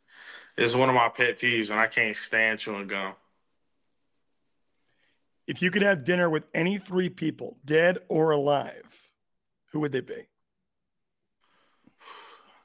it's 0.57 0.75
one 0.75 0.89
of 0.89 0.95
my 0.95 1.09
pet 1.09 1.39
peeves, 1.39 1.71
and 1.71 1.79
I 1.81 1.87
can't 1.87 2.17
stand 2.17 2.59
chewing 2.59 2.89
gum. 2.89 3.15
If 5.47 5.63
you 5.63 5.71
could 5.71 5.83
have 5.83 6.05
dinner 6.05 6.31
with 6.31 6.45
any 6.55 6.79
three 6.79 7.09
people, 7.11 7.59
dead 7.65 7.99
or 8.09 8.33
alive, 8.33 9.11
who 9.73 9.81
would 9.81 9.93
they 9.93 10.01
be? 10.01 10.30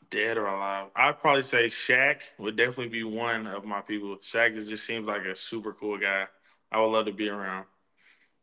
Dead 0.10 0.38
or 0.38 0.48
alive? 0.48 0.88
I'd 0.96 1.20
probably 1.20 1.44
say 1.44 1.68
Shaq 1.68 2.22
would 2.38 2.56
definitely 2.56 2.90
be 2.90 3.04
one 3.04 3.48
of 3.48 3.66
my 3.66 3.82
people. 3.82 4.16
Shaq 4.18 4.56
is, 4.56 4.68
just 4.68 4.86
seems 4.86 5.08
like 5.08 5.26
a 5.26 5.36
super 5.36 5.74
cool 5.74 5.98
guy. 5.98 6.28
I 6.72 6.82
would 6.82 6.88
love 6.88 7.06
to 7.06 7.12
be 7.12 7.30
around. 7.30 7.66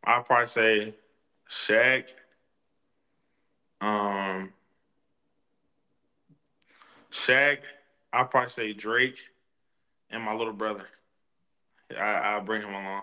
I'd 0.05 0.25
probably 0.27 0.47
say 0.47 0.95
Shaq. 1.49 2.09
Um, 3.81 4.53
Shaq. 7.11 7.59
I'd 8.13 8.31
probably 8.31 8.51
say 8.51 8.73
Drake 8.73 9.19
and 10.11 10.23
my 10.23 10.35
little 10.35 10.53
brother. 10.53 10.87
I, 11.97 12.03
I'll 12.03 12.43
bring 12.43 12.63
him 12.63 12.75
along. 12.75 13.03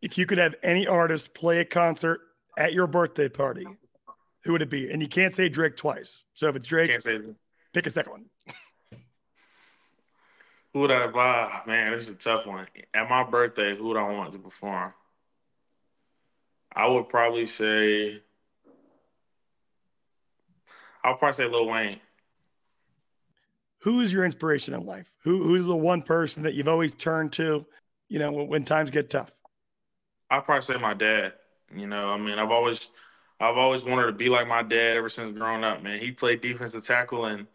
If 0.00 0.18
you 0.18 0.26
could 0.26 0.38
have 0.38 0.54
any 0.62 0.86
artist 0.86 1.32
play 1.32 1.60
a 1.60 1.64
concert 1.64 2.20
at 2.58 2.72
your 2.72 2.86
birthday 2.86 3.28
party, 3.28 3.66
who 4.44 4.52
would 4.52 4.62
it 4.62 4.70
be? 4.70 4.90
And 4.90 5.00
you 5.00 5.08
can't 5.08 5.34
say 5.34 5.48
Drake 5.48 5.76
twice. 5.76 6.22
So 6.34 6.48
if 6.48 6.56
it's 6.56 6.68
Drake, 6.68 6.90
pick 7.72 7.86
a 7.86 7.90
second 7.90 8.12
one. 8.12 8.24
who 10.72 10.80
would 10.80 10.90
I 10.90 11.06
buy? 11.08 11.62
Man, 11.66 11.92
this 11.92 12.02
is 12.02 12.10
a 12.10 12.14
tough 12.14 12.46
one. 12.46 12.66
At 12.94 13.08
my 13.08 13.24
birthday, 13.24 13.76
who 13.76 13.88
would 13.88 13.96
I 13.96 14.10
want 14.10 14.32
to 14.32 14.38
perform? 14.38 14.92
I 16.74 16.88
would 16.88 17.08
probably 17.08 17.46
say. 17.46 18.22
I'll 21.04 21.16
probably 21.16 21.36
say 21.36 21.50
Lil 21.50 21.66
Wayne. 21.68 22.00
Who 23.80 24.00
is 24.00 24.12
your 24.12 24.24
inspiration 24.24 24.74
in 24.74 24.86
life? 24.86 25.10
Who 25.24 25.42
who's 25.42 25.66
the 25.66 25.76
one 25.76 26.02
person 26.02 26.44
that 26.44 26.54
you've 26.54 26.68
always 26.68 26.94
turned 26.94 27.32
to, 27.34 27.66
you 28.08 28.18
know, 28.18 28.30
when, 28.30 28.48
when 28.48 28.64
times 28.64 28.90
get 28.90 29.10
tough? 29.10 29.30
I'll 30.30 30.42
probably 30.42 30.62
say 30.62 30.78
my 30.78 30.94
dad. 30.94 31.34
You 31.74 31.86
know, 31.86 32.10
I 32.10 32.16
mean, 32.16 32.38
I've 32.38 32.50
always, 32.50 32.90
I've 33.40 33.56
always 33.56 33.84
wanted 33.84 34.06
to 34.06 34.12
be 34.12 34.28
like 34.28 34.46
my 34.46 34.62
dad 34.62 34.96
ever 34.96 35.08
since 35.08 35.36
growing 35.36 35.64
up. 35.64 35.82
Man, 35.82 35.98
he 35.98 36.12
played 36.12 36.40
defensive 36.40 36.86
tackle 36.86 37.24
and, 37.26 37.46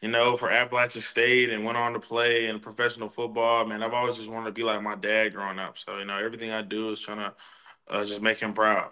you 0.00 0.08
know, 0.08 0.36
for 0.36 0.50
Appalachian 0.50 1.02
State 1.02 1.50
and 1.50 1.64
went 1.64 1.76
on 1.76 1.92
to 1.92 2.00
play 2.00 2.46
in 2.46 2.60
professional 2.60 3.08
football. 3.08 3.64
Man, 3.66 3.82
I've 3.82 3.92
always 3.92 4.16
just 4.16 4.28
wanted 4.28 4.46
to 4.46 4.52
be 4.52 4.62
like 4.62 4.82
my 4.82 4.94
dad 4.94 5.34
growing 5.34 5.58
up. 5.58 5.76
So 5.78 5.98
you 5.98 6.04
know, 6.04 6.16
everything 6.16 6.50
I 6.50 6.62
do 6.62 6.90
is 6.90 7.00
trying 7.00 7.18
to 7.18 7.34
uh, 7.88 8.04
just 8.04 8.22
make 8.22 8.38
him 8.38 8.54
proud. 8.54 8.90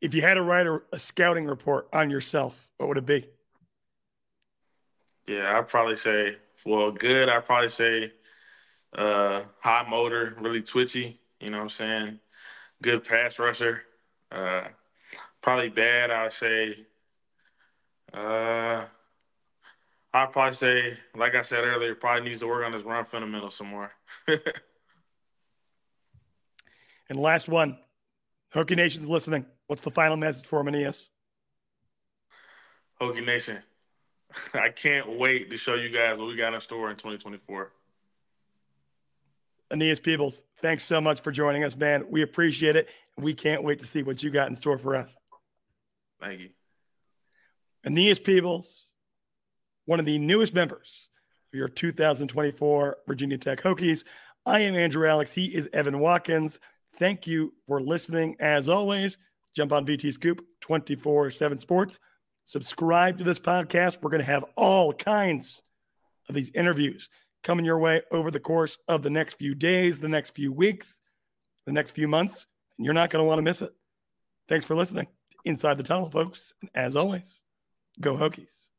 If 0.00 0.14
you 0.14 0.22
had 0.22 0.34
to 0.34 0.42
write 0.42 0.66
a, 0.66 0.80
a 0.92 0.98
scouting 0.98 1.46
report 1.46 1.88
on 1.92 2.10
yourself, 2.10 2.68
what 2.76 2.88
would 2.88 2.98
it 2.98 3.06
be? 3.06 3.26
Yeah, 5.26 5.58
I'd 5.58 5.68
probably 5.68 5.96
say, 5.96 6.36
well, 6.64 6.90
good. 6.90 7.28
I'd 7.28 7.44
probably 7.44 7.68
say 7.68 8.12
uh, 8.96 9.42
high 9.60 9.86
motor, 9.88 10.36
really 10.40 10.62
twitchy. 10.62 11.20
You 11.40 11.50
know 11.50 11.58
what 11.58 11.64
I'm 11.64 11.70
saying? 11.70 12.20
Good 12.80 13.04
pass 13.04 13.38
rusher. 13.38 13.82
Uh, 14.30 14.64
probably 15.42 15.68
bad. 15.68 16.10
I'd 16.10 16.32
say. 16.32 16.86
Uh, 18.12 18.84
I'd 20.14 20.32
probably 20.32 20.54
say, 20.54 20.96
like 21.14 21.34
I 21.34 21.42
said 21.42 21.64
earlier, 21.64 21.94
probably 21.94 22.28
needs 22.28 22.40
to 22.40 22.46
work 22.46 22.64
on 22.64 22.72
his 22.72 22.82
run 22.82 23.04
fundamental 23.04 23.50
some 23.50 23.66
more. 23.66 23.92
And 27.08 27.18
last 27.18 27.48
one, 27.48 27.78
Hokie 28.54 28.76
Nation's 28.76 29.08
listening. 29.08 29.46
What's 29.66 29.82
the 29.82 29.90
final 29.90 30.16
message 30.16 30.46
for 30.46 30.60
him, 30.60 30.68
Aeneas? 30.68 31.08
Hokie 33.00 33.24
Nation, 33.24 33.58
I 34.54 34.68
can't 34.70 35.08
wait 35.08 35.50
to 35.50 35.56
show 35.56 35.74
you 35.74 35.90
guys 35.90 36.18
what 36.18 36.26
we 36.26 36.36
got 36.36 36.52
in 36.52 36.60
store 36.60 36.90
in 36.90 36.96
2024. 36.96 37.72
Aeneas 39.70 40.00
Peebles, 40.00 40.42
thanks 40.62 40.84
so 40.84 41.00
much 41.00 41.20
for 41.20 41.30
joining 41.30 41.64
us, 41.64 41.76
man. 41.76 42.04
We 42.08 42.22
appreciate 42.22 42.76
it. 42.76 42.88
We 43.16 43.34
can't 43.34 43.62
wait 43.62 43.80
to 43.80 43.86
see 43.86 44.02
what 44.02 44.22
you 44.22 44.30
got 44.30 44.48
in 44.48 44.56
store 44.56 44.78
for 44.78 44.96
us. 44.96 45.14
Thank 46.20 46.40
you. 46.40 46.50
Aeneas 47.84 48.18
Peebles, 48.18 48.86
one 49.84 50.00
of 50.00 50.06
the 50.06 50.18
newest 50.18 50.54
members 50.54 51.08
of 51.52 51.58
your 51.58 51.68
2024 51.68 52.96
Virginia 53.06 53.38
Tech 53.38 53.60
Hokies. 53.60 54.04
I 54.44 54.60
am 54.60 54.74
Andrew 54.74 55.06
Alix. 55.06 55.32
He 55.32 55.46
is 55.46 55.68
Evan 55.72 55.98
Watkins. 55.98 56.58
Thank 56.98 57.26
you 57.26 57.54
for 57.66 57.80
listening. 57.80 58.36
As 58.40 58.68
always, 58.68 59.18
jump 59.54 59.72
on 59.72 59.86
VT 59.86 60.12
Scoop 60.12 60.44
24 60.60 61.30
7 61.30 61.58
Sports. 61.58 61.98
Subscribe 62.46 63.18
to 63.18 63.24
this 63.24 63.38
podcast. 63.38 63.98
We're 64.02 64.10
going 64.10 64.20
to 64.22 64.26
have 64.26 64.44
all 64.56 64.92
kinds 64.92 65.62
of 66.28 66.34
these 66.34 66.50
interviews 66.54 67.10
coming 67.42 67.64
your 67.64 67.78
way 67.78 68.02
over 68.10 68.30
the 68.30 68.40
course 68.40 68.78
of 68.88 69.02
the 69.02 69.10
next 69.10 69.38
few 69.38 69.54
days, 69.54 70.00
the 70.00 70.08
next 70.08 70.34
few 70.34 70.52
weeks, 70.52 71.00
the 71.66 71.72
next 71.72 71.92
few 71.92 72.08
months. 72.08 72.46
And 72.76 72.84
you're 72.84 72.94
not 72.94 73.10
going 73.10 73.22
to 73.22 73.26
want 73.26 73.38
to 73.38 73.42
miss 73.42 73.62
it. 73.62 73.72
Thanks 74.48 74.64
for 74.64 74.74
listening. 74.74 75.06
Inside 75.44 75.76
the 75.76 75.82
Tunnel, 75.82 76.10
folks. 76.10 76.52
And 76.60 76.70
as 76.74 76.96
always, 76.96 77.40
go 78.00 78.16
Hokies. 78.16 78.58